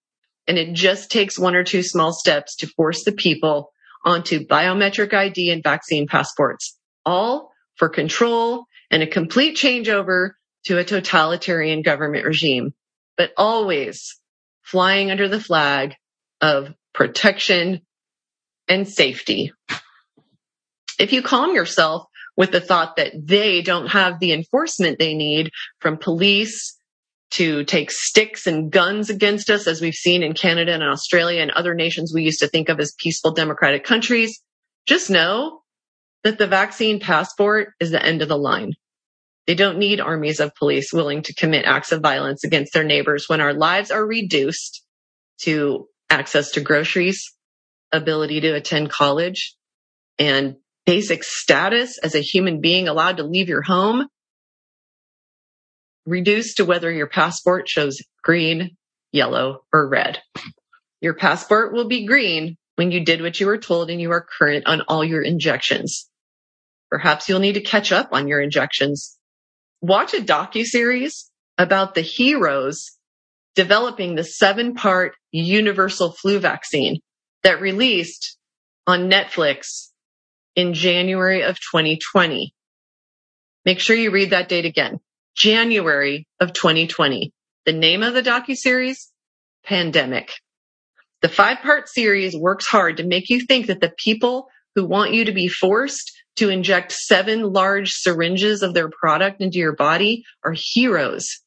And 0.47 0.57
it 0.57 0.71
just 0.71 1.11
takes 1.11 1.37
one 1.37 1.53
or 1.53 1.65
two 1.65 1.83
small 1.83 2.13
steps 2.13 2.55
to 2.57 2.67
force 2.67 3.03
the 3.03 3.11
people 3.11 3.73
onto 4.05 4.47
biometric 4.47 5.13
ID 5.13 5.51
and 5.51 5.61
vaccine 5.61 6.07
passports, 6.07 6.79
all 7.05 7.51
for 7.75 7.89
control 7.89 8.67
and 8.89 9.03
a 9.03 9.07
complete 9.07 9.57
changeover 9.57 10.31
to 10.65 10.77
a 10.77 10.83
totalitarian 10.83 11.81
government 11.81 12.25
regime, 12.25 12.73
but 13.17 13.31
always 13.37 14.19
flying 14.61 15.11
under 15.11 15.27
the 15.27 15.39
flag 15.39 15.95
of 16.39 16.73
protection 16.93 17.81
and 18.67 18.87
safety. 18.87 19.51
If 20.99 21.13
you 21.13 21.21
calm 21.21 21.55
yourself 21.55 22.05
with 22.37 22.51
the 22.51 22.61
thought 22.61 22.95
that 22.95 23.13
they 23.15 23.61
don't 23.61 23.87
have 23.87 24.19
the 24.19 24.33
enforcement 24.33 24.99
they 24.99 25.13
need 25.13 25.51
from 25.79 25.97
police 25.97 26.77
to 27.31 27.63
take 27.63 27.91
sticks 27.91 28.45
and 28.45 28.71
guns 28.71 29.09
against 29.09 29.49
us, 29.49 29.67
as 29.67 29.81
we've 29.81 29.93
seen 29.93 30.21
in 30.21 30.33
Canada 30.33 30.73
and 30.73 30.83
Australia 30.83 31.41
and 31.41 31.51
other 31.51 31.73
nations 31.73 32.13
we 32.13 32.23
used 32.23 32.39
to 32.39 32.47
think 32.47 32.69
of 32.69 32.79
as 32.79 32.93
peaceful 32.97 33.31
democratic 33.31 33.83
countries, 33.83 34.41
just 34.85 35.09
know 35.09 35.61
that 36.23 36.37
the 36.37 36.47
vaccine 36.47 36.99
passport 36.99 37.69
is 37.79 37.91
the 37.91 38.05
end 38.05 38.21
of 38.21 38.27
the 38.27 38.37
line. 38.37 38.73
They 39.51 39.55
don't 39.55 39.79
need 39.79 39.99
armies 39.99 40.39
of 40.39 40.55
police 40.55 40.93
willing 40.93 41.23
to 41.23 41.33
commit 41.33 41.65
acts 41.65 41.91
of 41.91 41.99
violence 41.99 42.45
against 42.45 42.71
their 42.71 42.85
neighbors 42.85 43.27
when 43.27 43.41
our 43.41 43.53
lives 43.53 43.91
are 43.91 44.07
reduced 44.07 44.81
to 45.41 45.89
access 46.09 46.51
to 46.51 46.61
groceries, 46.61 47.35
ability 47.91 48.39
to 48.39 48.53
attend 48.53 48.91
college, 48.91 49.57
and 50.17 50.55
basic 50.85 51.25
status 51.25 51.97
as 51.97 52.15
a 52.15 52.21
human 52.21 52.61
being 52.61 52.87
allowed 52.87 53.17
to 53.17 53.23
leave 53.23 53.49
your 53.49 53.61
home 53.61 54.07
reduced 56.05 56.55
to 56.55 56.63
whether 56.63 56.89
your 56.89 57.07
passport 57.07 57.67
shows 57.67 58.01
green, 58.23 58.77
yellow, 59.11 59.65
or 59.73 59.85
red. 59.85 60.21
Your 61.01 61.15
passport 61.15 61.73
will 61.73 61.89
be 61.89 62.05
green 62.05 62.55
when 62.77 62.91
you 62.91 63.03
did 63.03 63.21
what 63.21 63.37
you 63.37 63.47
were 63.47 63.57
told 63.57 63.89
and 63.89 63.99
you 63.99 64.11
are 64.11 64.25
current 64.39 64.65
on 64.65 64.83
all 64.87 65.03
your 65.03 65.21
injections. 65.21 66.09
Perhaps 66.89 67.27
you'll 67.27 67.39
need 67.39 67.55
to 67.55 67.61
catch 67.61 67.91
up 67.91 68.13
on 68.13 68.29
your 68.29 68.39
injections. 68.39 69.17
Watch 69.81 70.13
a 70.13 70.17
docu-series 70.17 71.31
about 71.57 71.95
the 71.95 72.01
heroes 72.01 72.91
developing 73.55 74.15
the 74.15 74.23
seven 74.23 74.75
part 74.75 75.13
universal 75.31 76.11
flu 76.11 76.39
vaccine 76.39 76.99
that 77.43 77.61
released 77.61 78.37
on 78.85 79.09
Netflix 79.09 79.89
in 80.55 80.73
January 80.73 81.43
of 81.43 81.57
2020. 81.59 82.53
Make 83.65 83.79
sure 83.79 83.95
you 83.95 84.11
read 84.11 84.31
that 84.31 84.49
date 84.49 84.65
again. 84.65 84.99
January 85.35 86.27
of 86.39 86.53
2020. 86.53 87.31
The 87.65 87.73
name 87.73 88.03
of 88.03 88.13
the 88.13 88.23
docu-series, 88.23 89.11
Pandemic. 89.65 90.31
The 91.21 91.29
five 91.29 91.59
part 91.59 91.87
series 91.87 92.35
works 92.35 92.67
hard 92.67 92.97
to 92.97 93.05
make 93.05 93.29
you 93.29 93.41
think 93.41 93.67
that 93.67 93.79
the 93.79 93.93
people 93.97 94.47
who 94.75 94.85
want 94.85 95.13
you 95.13 95.25
to 95.25 95.31
be 95.31 95.47
forced 95.47 96.11
to 96.37 96.49
inject 96.49 96.91
seven 96.91 97.53
large 97.53 97.91
syringes 97.91 98.63
of 98.63 98.73
their 98.73 98.89
product 98.89 99.41
into 99.41 99.57
your 99.57 99.75
body 99.75 100.23
are 100.43 100.55
heroes. 100.55 101.39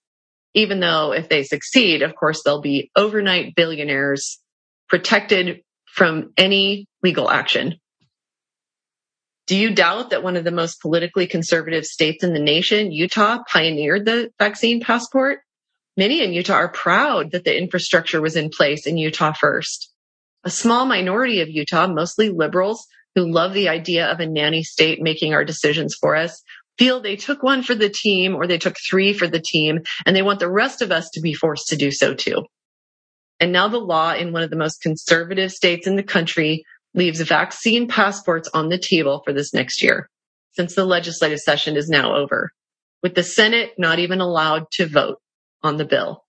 Even 0.54 0.80
though 0.80 1.12
if 1.12 1.28
they 1.28 1.42
succeed, 1.42 2.02
of 2.02 2.14
course, 2.14 2.42
they'll 2.42 2.60
be 2.60 2.90
overnight 2.94 3.54
billionaires 3.56 4.38
protected 4.88 5.62
from 5.86 6.32
any 6.36 6.86
legal 7.02 7.30
action. 7.30 7.76
Do 9.46 9.56
you 9.56 9.74
doubt 9.74 10.10
that 10.10 10.22
one 10.22 10.36
of 10.36 10.44
the 10.44 10.50
most 10.50 10.80
politically 10.80 11.26
conservative 11.26 11.84
states 11.84 12.24
in 12.24 12.32
the 12.32 12.40
nation, 12.40 12.92
Utah, 12.92 13.42
pioneered 13.50 14.06
the 14.06 14.30
vaccine 14.38 14.80
passport? 14.80 15.40
Many 15.96 16.24
in 16.24 16.32
Utah 16.32 16.54
are 16.54 16.68
proud 16.68 17.32
that 17.32 17.44
the 17.44 17.56
infrastructure 17.56 18.20
was 18.20 18.36
in 18.36 18.48
place 18.48 18.86
in 18.86 18.96
Utah 18.96 19.32
first. 19.32 19.92
A 20.44 20.50
small 20.50 20.86
minority 20.86 21.40
of 21.40 21.48
Utah, 21.48 21.86
mostly 21.86 22.30
liberals 22.30 22.86
who 23.14 23.30
love 23.30 23.52
the 23.54 23.68
idea 23.68 24.06
of 24.10 24.20
a 24.20 24.26
nanny 24.26 24.62
state 24.62 25.00
making 25.00 25.34
our 25.34 25.44
decisions 25.44 25.94
for 25.94 26.16
us, 26.16 26.42
feel 26.78 27.00
they 27.00 27.16
took 27.16 27.42
one 27.42 27.62
for 27.62 27.74
the 27.74 27.88
team 27.88 28.34
or 28.34 28.46
they 28.46 28.58
took 28.58 28.76
three 28.78 29.12
for 29.12 29.26
the 29.26 29.40
team 29.40 29.80
and 30.04 30.14
they 30.14 30.22
want 30.22 30.40
the 30.40 30.50
rest 30.50 30.82
of 30.82 30.90
us 30.90 31.10
to 31.10 31.20
be 31.20 31.32
forced 31.32 31.68
to 31.68 31.76
do 31.76 31.90
so 31.90 32.14
too. 32.14 32.44
And 33.40 33.52
now 33.52 33.68
the 33.68 33.78
law 33.78 34.14
in 34.14 34.32
one 34.32 34.42
of 34.42 34.50
the 34.50 34.56
most 34.56 34.80
conservative 34.80 35.52
states 35.52 35.86
in 35.86 35.96
the 35.96 36.02
country 36.02 36.64
leaves 36.94 37.20
vaccine 37.20 37.88
passports 37.88 38.48
on 38.54 38.68
the 38.68 38.78
table 38.78 39.22
for 39.24 39.32
this 39.32 39.52
next 39.52 39.82
year, 39.82 40.08
since 40.52 40.74
the 40.74 40.84
legislative 40.84 41.40
session 41.40 41.76
is 41.76 41.88
now 41.88 42.14
over, 42.14 42.52
with 43.02 43.14
the 43.14 43.22
Senate 43.22 43.72
not 43.76 43.98
even 43.98 44.20
allowed 44.20 44.70
to 44.72 44.86
vote 44.86 45.18
on 45.62 45.76
the 45.76 45.84
bill. 45.84 46.24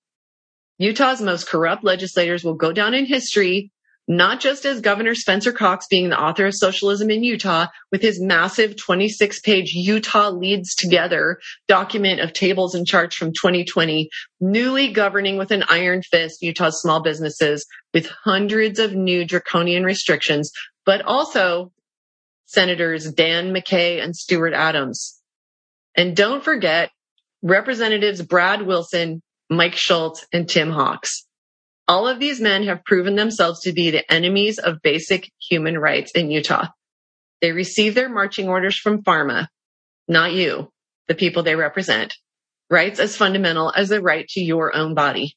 Utah's 0.78 1.22
most 1.22 1.48
corrupt 1.48 1.84
legislators 1.84 2.44
will 2.44 2.56
go 2.56 2.74
down 2.74 2.94
in 2.94 3.06
history 3.06 3.72
not 4.08 4.40
just 4.40 4.66
as 4.66 4.82
Governor 4.82 5.16
Spencer 5.16 5.52
Cox 5.52 5.88
being 5.88 6.10
the 6.10 6.20
author 6.20 6.46
of 6.46 6.54
Socialism 6.54 7.10
in 7.10 7.24
Utah 7.24 7.68
with 7.92 8.02
his 8.02 8.22
massive 8.22 8.78
26 8.78 9.40
page 9.40 9.74
Utah 9.74 10.30
Leads 10.30 10.76
Together 10.76 11.40
document 11.68 12.20
of 12.20 12.34
tables 12.34 12.76
and 12.76 12.86
charts 12.86 13.16
from 13.16 13.30
2020, 13.30 14.10
newly 14.40 14.92
governing 14.92 15.38
with 15.38 15.52
an 15.52 15.64
iron 15.70 16.02
fist 16.04 16.42
Utah's 16.42 16.82
small 16.82 17.02
businesses 17.02 17.66
with 17.94 18.08
hundreds 18.24 18.80
of 18.80 18.94
new 18.94 19.26
draconian 19.26 19.84
restrictions, 19.84 20.52
but 20.86 21.02
also 21.02 21.72
Senators 22.46 23.12
Dan 23.12 23.54
McCay 23.54 24.04
and 24.04 24.16
Stuart 24.16 24.54
Adams. 24.54 25.20
And 25.96 26.16
don't 26.16 26.44
forget 26.44 26.92
Representatives 27.42 28.22
Brad 28.22 28.62
Wilson, 28.62 29.22
Mike 29.50 29.76
Schultz, 29.76 30.26
and 30.32 30.48
Tim 30.48 30.72
Hawkes. 30.72 31.25
All 31.88 32.08
of 32.08 32.20
these 32.20 32.42
men 32.42 32.64
have 32.64 32.84
proven 32.84 33.16
themselves 33.16 33.62
to 33.62 33.74
be 33.74 33.92
the 33.92 34.12
enemies 34.12 34.58
of 34.58 34.82
basic 34.82 35.32
human 35.40 35.78
rights 35.78 36.12
in 36.12 36.32
Utah. 36.32 36.68
They 37.42 37.52
receive 37.52 37.94
their 37.94 38.10
marching 38.10 38.50
orders 38.50 38.78
from 38.78 39.04
pharma, 39.04 39.48
not 40.08 40.34
you, 40.34 40.72
the 41.08 41.16
people 41.16 41.44
they 41.44 41.56
represent. 41.56 42.16
Rights 42.72 43.00
as 43.00 43.16
fundamental 43.16 43.72
as 43.76 43.90
the 43.90 44.02
right 44.02 44.28
to 44.30 44.42
your 44.42 44.76
own 44.76 44.96
body. 44.96 45.36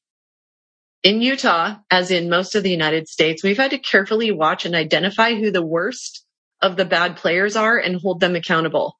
In 1.03 1.21
Utah, 1.21 1.77
as 1.91 2.11
in 2.11 2.31
most 2.31 2.55
of 2.55 2.63
the 2.63 2.71
United 2.71 3.09
States, 3.09 3.45
we've 3.45 3.59
had 3.59 3.73
to 3.73 3.79
carefully 3.79 4.33
watch 4.33 4.65
and 4.65 4.75
identify 4.75 5.35
who 5.35 5.51
the 5.51 5.65
worst 5.65 6.25
of 6.63 6.77
the 6.77 6.87
bad 6.87 7.17
players 7.17 7.57
are 7.57 7.79
and 7.79 8.01
hold 8.01 8.21
them 8.21 8.35
accountable. 8.35 8.99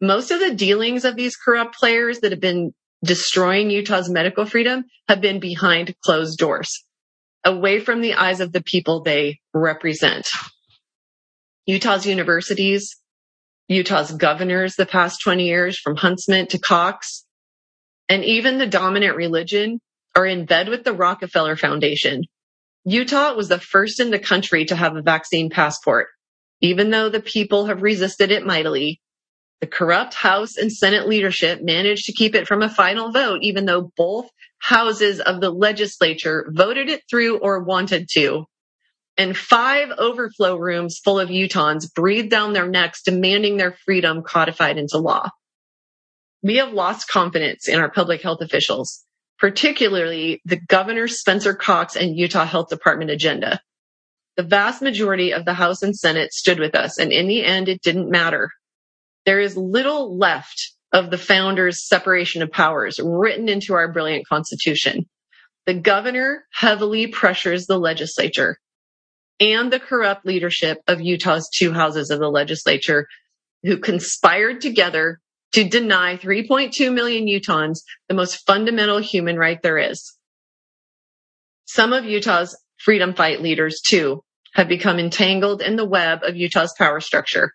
Most 0.00 0.30
of 0.30 0.38
the 0.38 0.54
dealings 0.54 1.04
of 1.04 1.16
these 1.16 1.36
corrupt 1.36 1.74
players 1.74 2.20
that 2.20 2.30
have 2.30 2.40
been 2.40 2.72
destroying 3.06 3.70
Utah's 3.70 4.10
medical 4.10 4.44
freedom 4.44 4.84
have 5.08 5.20
been 5.20 5.40
behind 5.40 5.94
closed 6.04 6.38
doors, 6.38 6.84
away 7.44 7.80
from 7.80 8.00
the 8.00 8.14
eyes 8.14 8.40
of 8.40 8.52
the 8.52 8.62
people 8.62 9.02
they 9.02 9.40
represent. 9.54 10.28
Utah's 11.66 12.06
universities, 12.06 12.96
Utah's 13.68 14.12
governors 14.12 14.76
the 14.76 14.86
past 14.86 15.20
20 15.22 15.44
years 15.44 15.78
from 15.78 15.96
Huntsman 15.96 16.46
to 16.48 16.58
Cox, 16.58 17.24
and 18.08 18.24
even 18.24 18.58
the 18.58 18.66
dominant 18.66 19.16
religion 19.16 19.80
are 20.14 20.26
in 20.26 20.46
bed 20.46 20.68
with 20.68 20.84
the 20.84 20.92
Rockefeller 20.92 21.56
Foundation. 21.56 22.22
Utah 22.84 23.34
was 23.34 23.48
the 23.48 23.58
first 23.58 23.98
in 23.98 24.10
the 24.10 24.18
country 24.18 24.64
to 24.66 24.76
have 24.76 24.94
a 24.94 25.02
vaccine 25.02 25.50
passport. 25.50 26.06
Even 26.60 26.90
though 26.90 27.08
the 27.08 27.20
people 27.20 27.66
have 27.66 27.82
resisted 27.82 28.30
it 28.30 28.46
mightily, 28.46 29.00
the 29.60 29.66
corrupt 29.66 30.14
House 30.14 30.56
and 30.56 30.70
Senate 30.72 31.08
leadership 31.08 31.62
managed 31.62 32.06
to 32.06 32.12
keep 32.12 32.34
it 32.34 32.46
from 32.46 32.62
a 32.62 32.68
final 32.68 33.10
vote, 33.10 33.40
even 33.42 33.64
though 33.64 33.90
both 33.96 34.28
houses 34.58 35.20
of 35.20 35.40
the 35.40 35.50
legislature 35.50 36.46
voted 36.50 36.88
it 36.88 37.02
through 37.08 37.38
or 37.38 37.62
wanted 37.62 38.08
to. 38.12 38.44
And 39.16 39.36
five 39.36 39.90
overflow 39.96 40.56
rooms 40.56 41.00
full 41.02 41.18
of 41.18 41.30
Utahns 41.30 41.92
breathed 41.94 42.30
down 42.30 42.52
their 42.52 42.68
necks, 42.68 43.02
demanding 43.02 43.56
their 43.56 43.76
freedom 43.86 44.22
codified 44.22 44.76
into 44.76 44.98
law. 44.98 45.30
We 46.42 46.56
have 46.56 46.74
lost 46.74 47.08
confidence 47.08 47.66
in 47.66 47.80
our 47.80 47.90
public 47.90 48.20
health 48.20 48.42
officials, 48.42 49.04
particularly 49.38 50.42
the 50.44 50.60
Governor 50.68 51.08
Spencer 51.08 51.54
Cox 51.54 51.96
and 51.96 52.14
Utah 52.14 52.44
Health 52.44 52.68
Department 52.68 53.10
agenda. 53.10 53.58
The 54.36 54.42
vast 54.42 54.82
majority 54.82 55.32
of 55.32 55.46
the 55.46 55.54
House 55.54 55.82
and 55.82 55.96
Senate 55.96 56.34
stood 56.34 56.60
with 56.60 56.74
us, 56.74 56.98
and 56.98 57.10
in 57.10 57.26
the 57.26 57.42
end, 57.42 57.70
it 57.70 57.80
didn't 57.80 58.10
matter 58.10 58.50
there 59.26 59.40
is 59.40 59.56
little 59.56 60.16
left 60.16 60.72
of 60.92 61.10
the 61.10 61.18
founders' 61.18 61.86
separation 61.86 62.42
of 62.42 62.50
powers 62.50 63.00
written 63.02 63.48
into 63.48 63.74
our 63.74 63.92
brilliant 63.92 64.26
constitution. 64.26 65.06
The 65.66 65.74
governor 65.74 66.46
heavily 66.52 67.08
pressures 67.08 67.66
the 67.66 67.78
legislature 67.78 68.58
and 69.40 69.70
the 69.70 69.80
corrupt 69.80 70.24
leadership 70.24 70.78
of 70.86 71.00
Utah's 71.00 71.50
two 71.52 71.72
houses 71.72 72.10
of 72.10 72.20
the 72.20 72.30
legislature 72.30 73.08
who 73.64 73.78
conspired 73.78 74.60
together 74.60 75.20
to 75.52 75.68
deny 75.68 76.16
3.2 76.16 76.94
million 76.94 77.26
Utahns 77.26 77.80
the 78.08 78.14
most 78.14 78.46
fundamental 78.46 78.98
human 78.98 79.36
right 79.36 79.60
there 79.60 79.78
is. 79.78 80.14
Some 81.64 81.92
of 81.92 82.04
Utah's 82.04 82.56
freedom 82.78 83.12
fight 83.12 83.42
leaders 83.42 83.80
too 83.80 84.22
have 84.54 84.68
become 84.68 84.98
entangled 84.98 85.62
in 85.62 85.76
the 85.76 85.84
web 85.84 86.20
of 86.22 86.36
Utah's 86.36 86.74
power 86.78 87.00
structure. 87.00 87.52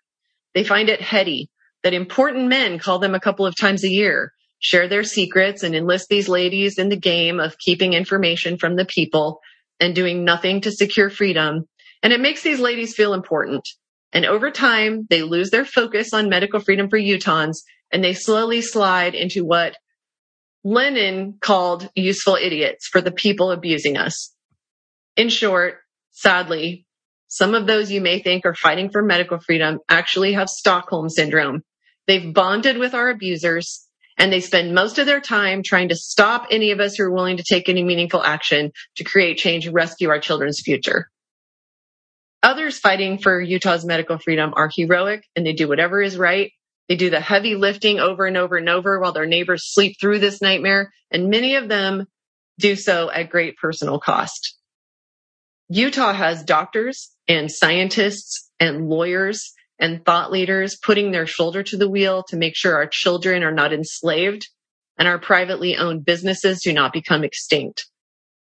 They 0.54 0.64
find 0.64 0.90
it 0.90 1.00
heady 1.00 1.48
that 1.82 1.94
important 1.94 2.48
men 2.48 2.78
call 2.78 2.98
them 2.98 3.14
a 3.14 3.20
couple 3.20 3.46
of 3.46 3.56
times 3.56 3.84
a 3.84 3.88
year 3.88 4.32
share 4.62 4.88
their 4.88 5.02
secrets 5.02 5.64
and 5.64 5.74
enlist 5.74 6.08
these 6.08 6.28
ladies 6.28 6.78
in 6.78 6.88
the 6.88 6.96
game 6.96 7.40
of 7.40 7.58
keeping 7.58 7.94
information 7.94 8.56
from 8.56 8.76
the 8.76 8.84
people 8.84 9.40
and 9.80 9.94
doing 9.94 10.24
nothing 10.24 10.60
to 10.60 10.70
secure 10.70 11.10
freedom. 11.10 11.64
And 12.02 12.12
it 12.12 12.20
makes 12.20 12.42
these 12.42 12.60
ladies 12.60 12.94
feel 12.94 13.12
important. 13.12 13.68
And 14.12 14.24
over 14.24 14.52
time, 14.52 15.06
they 15.10 15.22
lose 15.22 15.50
their 15.50 15.64
focus 15.64 16.12
on 16.12 16.28
medical 16.28 16.60
freedom 16.60 16.88
for 16.88 16.98
Utahns 16.98 17.58
and 17.92 18.02
they 18.02 18.14
slowly 18.14 18.62
slide 18.62 19.14
into 19.14 19.44
what 19.44 19.76
Lenin 20.64 21.38
called 21.40 21.90
useful 21.94 22.36
idiots 22.36 22.86
for 22.86 23.00
the 23.00 23.10
people 23.10 23.50
abusing 23.50 23.96
us. 23.96 24.32
In 25.16 25.28
short, 25.28 25.78
sadly, 26.12 26.86
some 27.26 27.54
of 27.54 27.66
those 27.66 27.90
you 27.90 28.00
may 28.00 28.20
think 28.20 28.46
are 28.46 28.54
fighting 28.54 28.90
for 28.90 29.02
medical 29.02 29.40
freedom 29.40 29.78
actually 29.88 30.34
have 30.34 30.48
Stockholm 30.48 31.08
syndrome. 31.08 31.62
They've 32.06 32.32
bonded 32.32 32.78
with 32.78 32.94
our 32.94 33.10
abusers 33.10 33.86
and 34.18 34.32
they 34.32 34.40
spend 34.40 34.74
most 34.74 34.98
of 34.98 35.06
their 35.06 35.20
time 35.20 35.62
trying 35.62 35.88
to 35.88 35.96
stop 35.96 36.46
any 36.50 36.70
of 36.70 36.80
us 36.80 36.96
who 36.96 37.04
are 37.04 37.10
willing 37.10 37.38
to 37.38 37.44
take 37.44 37.68
any 37.68 37.82
meaningful 37.82 38.22
action 38.22 38.72
to 38.96 39.04
create 39.04 39.38
change 39.38 39.66
and 39.66 39.74
rescue 39.74 40.10
our 40.10 40.20
children's 40.20 40.60
future. 40.60 41.08
Others 42.42 42.78
fighting 42.78 43.18
for 43.18 43.40
Utah's 43.40 43.84
medical 43.84 44.18
freedom 44.18 44.52
are 44.56 44.70
heroic 44.74 45.24
and 45.36 45.46
they 45.46 45.52
do 45.52 45.68
whatever 45.68 46.02
is 46.02 46.16
right. 46.16 46.50
They 46.88 46.96
do 46.96 47.08
the 47.08 47.20
heavy 47.20 47.54
lifting 47.54 48.00
over 48.00 48.26
and 48.26 48.36
over 48.36 48.56
and 48.56 48.68
over 48.68 49.00
while 49.00 49.12
their 49.12 49.26
neighbors 49.26 49.72
sleep 49.72 49.96
through 50.00 50.18
this 50.18 50.42
nightmare. 50.42 50.92
And 51.10 51.30
many 51.30 51.54
of 51.54 51.68
them 51.68 52.06
do 52.58 52.74
so 52.74 53.10
at 53.10 53.30
great 53.30 53.56
personal 53.56 54.00
cost. 54.00 54.56
Utah 55.68 56.12
has 56.12 56.42
doctors 56.42 57.10
and 57.28 57.50
scientists 57.50 58.50
and 58.60 58.88
lawyers 58.88 59.52
and 59.78 60.04
thought 60.04 60.30
leaders 60.30 60.76
putting 60.76 61.10
their 61.10 61.26
shoulder 61.26 61.62
to 61.62 61.76
the 61.76 61.88
wheel 61.88 62.24
to 62.28 62.36
make 62.36 62.56
sure 62.56 62.74
our 62.74 62.86
children 62.86 63.42
are 63.42 63.52
not 63.52 63.72
enslaved 63.72 64.48
and 64.98 65.08
our 65.08 65.18
privately 65.18 65.76
owned 65.76 66.04
businesses 66.04 66.62
do 66.62 66.72
not 66.72 66.92
become 66.92 67.24
extinct. 67.24 67.86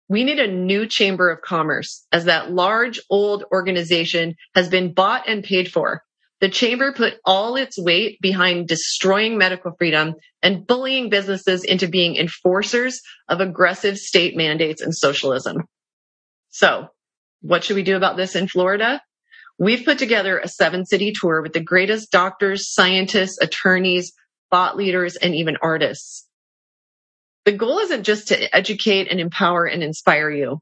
We 0.08 0.24
need 0.24 0.40
a 0.40 0.52
new 0.52 0.86
chamber 0.86 1.30
of 1.30 1.40
commerce 1.40 2.06
as 2.12 2.26
that 2.26 2.50
large 2.50 3.00
old 3.08 3.44
organization 3.52 4.34
has 4.54 4.68
been 4.68 4.92
bought 4.92 5.28
and 5.28 5.42
paid 5.42 5.72
for. 5.72 6.02
The 6.40 6.48
chamber 6.48 6.92
put 6.92 7.14
all 7.24 7.54
its 7.56 7.78
weight 7.78 8.20
behind 8.20 8.66
destroying 8.66 9.38
medical 9.38 9.72
freedom 9.78 10.16
and 10.42 10.66
bullying 10.66 11.08
businesses 11.08 11.62
into 11.64 11.86
being 11.86 12.16
enforcers 12.16 13.00
of 13.28 13.40
aggressive 13.40 13.96
state 13.96 14.36
mandates 14.36 14.82
and 14.82 14.94
socialism. 14.94 15.62
So 16.50 16.88
what 17.40 17.64
should 17.64 17.76
we 17.76 17.84
do 17.84 17.96
about 17.96 18.16
this 18.16 18.34
in 18.34 18.48
Florida? 18.48 19.00
We've 19.58 19.84
put 19.84 19.98
together 19.98 20.38
a 20.38 20.48
seven 20.48 20.86
city 20.86 21.12
tour 21.12 21.42
with 21.42 21.52
the 21.52 21.60
greatest 21.60 22.10
doctors, 22.10 22.72
scientists, 22.72 23.38
attorneys, 23.40 24.12
thought 24.50 24.76
leaders, 24.76 25.16
and 25.16 25.34
even 25.34 25.56
artists. 25.62 26.26
The 27.44 27.52
goal 27.52 27.78
isn't 27.78 28.04
just 28.04 28.28
to 28.28 28.56
educate 28.56 29.08
and 29.10 29.20
empower 29.20 29.66
and 29.66 29.82
inspire 29.82 30.30
you. 30.30 30.60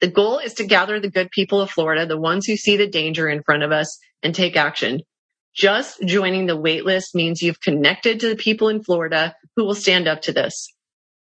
The 0.00 0.08
goal 0.08 0.38
is 0.38 0.54
to 0.54 0.66
gather 0.66 1.00
the 1.00 1.10
good 1.10 1.30
people 1.30 1.60
of 1.60 1.70
Florida, 1.70 2.06
the 2.06 2.20
ones 2.20 2.46
who 2.46 2.56
see 2.56 2.76
the 2.76 2.88
danger 2.88 3.28
in 3.28 3.42
front 3.42 3.62
of 3.62 3.72
us 3.72 3.98
and 4.22 4.34
take 4.34 4.56
action. 4.56 5.00
Just 5.54 6.02
joining 6.04 6.46
the 6.46 6.56
waitlist 6.56 7.14
means 7.14 7.40
you've 7.40 7.60
connected 7.60 8.20
to 8.20 8.28
the 8.28 8.36
people 8.36 8.68
in 8.68 8.82
Florida 8.82 9.34
who 9.56 9.64
will 9.64 9.74
stand 9.74 10.06
up 10.06 10.22
to 10.22 10.32
this. 10.32 10.74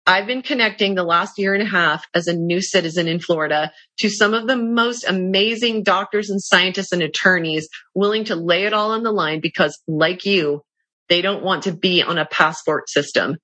I've 0.09 0.27
been 0.27 0.40
connecting 0.40 0.94
the 0.94 1.05
last 1.05 1.38
year 1.38 1.53
and 1.53 1.62
a 1.62 1.66
half 1.66 2.07
as 2.14 2.29
a 2.29 2.33
new 2.33 2.62
citizen 2.62 3.09
in 3.09 3.21
Florida 3.21 3.71
to 3.99 4.09
some 4.09 4.33
of 4.33 4.47
the 4.47 4.57
most 4.57 5.05
amazing 5.07 5.83
doctors 5.83 6.31
and 6.31 6.42
scientists 6.42 6.92
and 6.92 7.03
attorneys 7.03 7.68
willing 7.94 8.25
to 8.25 8.35
lay 8.35 8.64
it 8.64 8.73
all 8.73 8.92
on 8.92 9.03
the 9.03 9.12
line 9.12 9.40
because 9.42 9.79
like 9.87 10.25
you, 10.25 10.62
they 11.11 11.21
don't 11.21 11.44
want 11.44 11.64
to 11.64 11.73
be 11.73 12.03
on 12.03 12.16
a 12.16 12.25
passport 12.25 12.88
system 12.88 13.37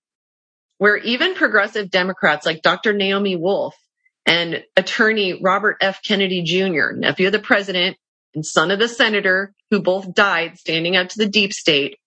where 0.78 0.96
even 0.96 1.34
progressive 1.34 1.90
Democrats 1.90 2.46
like 2.46 2.62
Dr. 2.62 2.94
Naomi 2.94 3.36
Wolf 3.36 3.76
and 4.24 4.64
attorney 4.74 5.42
Robert 5.42 5.76
F. 5.82 6.00
Kennedy 6.02 6.44
Jr., 6.44 6.96
nephew 6.96 7.26
of 7.26 7.32
the 7.34 7.40
president 7.40 7.98
and 8.34 8.44
son 8.44 8.70
of 8.70 8.78
the 8.78 8.88
senator 8.88 9.52
who 9.70 9.82
both 9.82 10.14
died 10.14 10.56
standing 10.56 10.96
up 10.96 11.10
to 11.10 11.18
the 11.18 11.28
deep 11.28 11.52
state, 11.52 11.98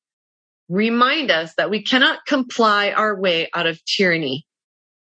remind 0.67 1.30
us 1.30 1.54
that 1.58 1.70
we 1.70 1.84
cannot 1.84 2.26
comply 2.26 2.89
our 2.89 3.22
way 3.22 3.50
out 3.54 3.67
of 3.67 3.80
tyranny 3.86 4.47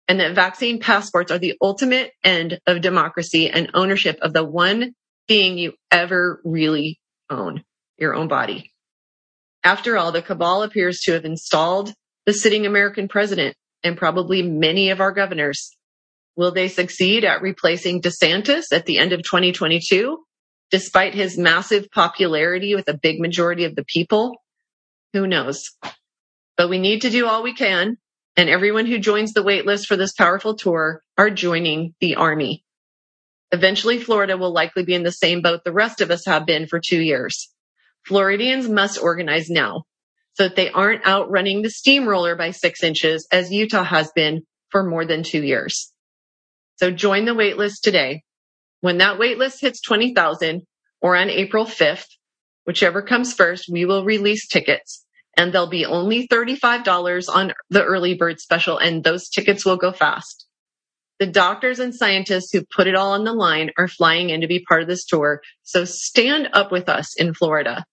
and 0.08 0.20
that 0.20 0.36
vaccine 0.36 0.80
passports 0.80 1.32
are 1.32 1.40
the 1.40 1.56
ultimate 1.62 2.12
end 2.24 2.60
of 2.68 2.82
democracy 2.82 3.50
and 3.50 3.72
ownership 3.74 4.20
of 4.22 4.34
the 4.34 4.44
one 4.44 4.94
thing 5.28 5.58
you 5.58 5.74
ever 5.90 6.42
really 6.44 7.00
own, 7.30 7.64
your 7.98 8.14
own 8.14 8.28
body. 8.28 8.72
After 9.64 9.98
all, 9.98 10.12
the 10.12 10.22
cabal 10.22 10.64
appears 10.64 11.02
to 11.02 11.14
have 11.14 11.26
installed 11.26 11.94
the 12.26 12.34
sitting 12.34 12.66
American 12.66 13.08
president 13.08 13.56
and 13.84 13.98
probably 13.98 14.42
many 14.42 14.90
of 14.90 15.00
our 15.02 15.12
governors. 15.12 15.76
Will 16.36 16.52
they 16.52 16.68
succeed 16.68 17.24
at 17.24 17.42
replacing 17.42 18.02
DeSantis 18.02 18.66
at 18.72 18.86
the 18.86 18.98
end 18.98 19.14
of 19.14 19.24
2022, 19.24 20.18
despite 20.72 21.14
his 21.14 21.38
massive 21.38 21.90
popularity 21.92 22.76
with 22.76 22.88
a 22.88 22.98
big 22.98 23.20
majority 23.20 23.66
of 23.66 23.76
the 23.76 23.86
people? 23.86 24.42
Who 25.14 25.28
knows? 25.28 25.72
But 26.58 26.70
we 26.70 26.80
need 26.80 27.04
to 27.04 27.10
do 27.10 27.28
all 27.28 27.44
we 27.44 27.54
can 27.54 27.98
and 28.38 28.50
everyone 28.50 28.86
who 28.86 28.98
joins 28.98 29.34
the 29.34 29.44
waitlist 29.44 29.86
for 29.86 29.98
this 29.98 30.14
powerful 30.14 30.56
tour 30.56 31.04
are 31.18 31.30
joining 31.30 31.94
the 32.00 32.16
army. 32.16 32.64
Eventually, 33.52 34.00
Florida 34.00 34.38
will 34.38 34.54
likely 34.54 34.84
be 34.84 34.94
in 34.94 35.04
the 35.04 35.12
same 35.12 35.42
boat 35.42 35.64
the 35.64 35.74
rest 35.74 36.02
of 36.02 36.10
us 36.10 36.26
have 36.26 36.46
been 36.46 36.68
for 36.68 36.80
two 36.80 37.02
years. 37.02 37.50
Floridians 38.06 38.70
must 38.70 39.02
organize 39.02 39.50
now 39.50 39.84
so 40.34 40.44
that 40.44 40.56
they 40.56 40.72
aren't 40.72 41.06
outrunning 41.06 41.62
the 41.62 41.70
steamroller 41.70 42.36
by 42.36 42.52
six 42.52 42.84
inches 42.84 43.28
as 43.32 43.52
Utah 43.52 43.84
has 43.84 44.12
been 44.16 44.44
for 44.70 44.84
more 44.84 45.06
than 45.06 45.24
two 45.24 45.44
years. 45.44 45.92
So 46.78 46.90
join 46.90 47.26
the 47.26 47.36
waitlist 47.36 47.82
today. 47.84 48.24
When 48.80 49.00
that 49.00 49.20
waitlist 49.20 49.60
hits 49.60 49.82
20,000 49.82 50.64
or 51.02 51.16
on 51.16 51.30
April 51.30 51.66
5th, 51.66 52.08
whichever 52.66 53.02
comes 53.02 53.34
first, 53.34 53.68
we 53.70 53.86
will 53.86 54.06
release 54.06 54.48
tickets 54.48 55.06
and 55.38 55.54
they'll 55.54 55.68
be 55.68 55.86
only 55.86 56.28
$35 56.28 57.30
on 57.34 57.54
the 57.70 57.84
early 57.84 58.16
bird 58.16 58.40
special 58.40 58.78
and 58.78 59.04
those 59.04 59.30
tickets 59.30 59.66
will 59.66 59.78
go 59.78 59.92
fast. 59.92 60.46
The 61.20 61.28
doctors 61.28 61.80
and 61.80 61.94
scientists 61.94 62.52
who 62.52 62.66
put 62.76 62.88
it 62.88 62.96
all 62.96 63.12
on 63.14 63.24
the 63.24 63.34
line 63.34 63.70
are 63.78 63.88
flying 63.88 64.32
in 64.32 64.42
to 64.42 64.48
be 64.48 64.66
part 64.68 64.82
of 64.82 64.88
this 64.88 65.06
tour. 65.06 65.42
So 65.64 65.86
stand 65.86 66.50
up 66.54 66.72
with 66.72 66.90
us 66.90 67.16
in 67.16 67.34
Florida. 67.34 67.86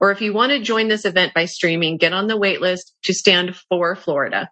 Or 0.00 0.10
if 0.10 0.20
you 0.20 0.34
want 0.34 0.50
to 0.50 0.60
join 0.60 0.88
this 0.88 1.06
event 1.06 1.32
by 1.34 1.46
streaming, 1.46 1.96
get 1.96 2.12
on 2.12 2.26
the 2.26 2.36
wait 2.36 2.60
list 2.60 2.92
to 3.04 3.14
stand 3.14 3.56
for 3.68 3.96
Florida. 3.96 4.50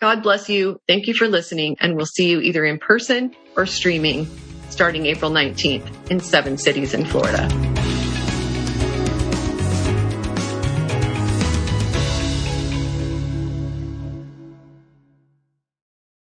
God 0.00 0.22
bless 0.22 0.48
you. 0.48 0.78
Thank 0.86 1.06
you 1.06 1.14
for 1.14 1.28
listening 1.28 1.76
and 1.80 1.96
we'll 1.96 2.06
see 2.06 2.28
you 2.28 2.40
either 2.40 2.64
in 2.64 2.78
person 2.78 3.34
or 3.56 3.66
streaming 3.66 4.28
starting 4.68 5.06
April 5.06 5.30
19th 5.30 6.10
in 6.10 6.20
seven 6.20 6.56
cities 6.56 6.94
in 6.94 7.04
Florida. 7.04 7.79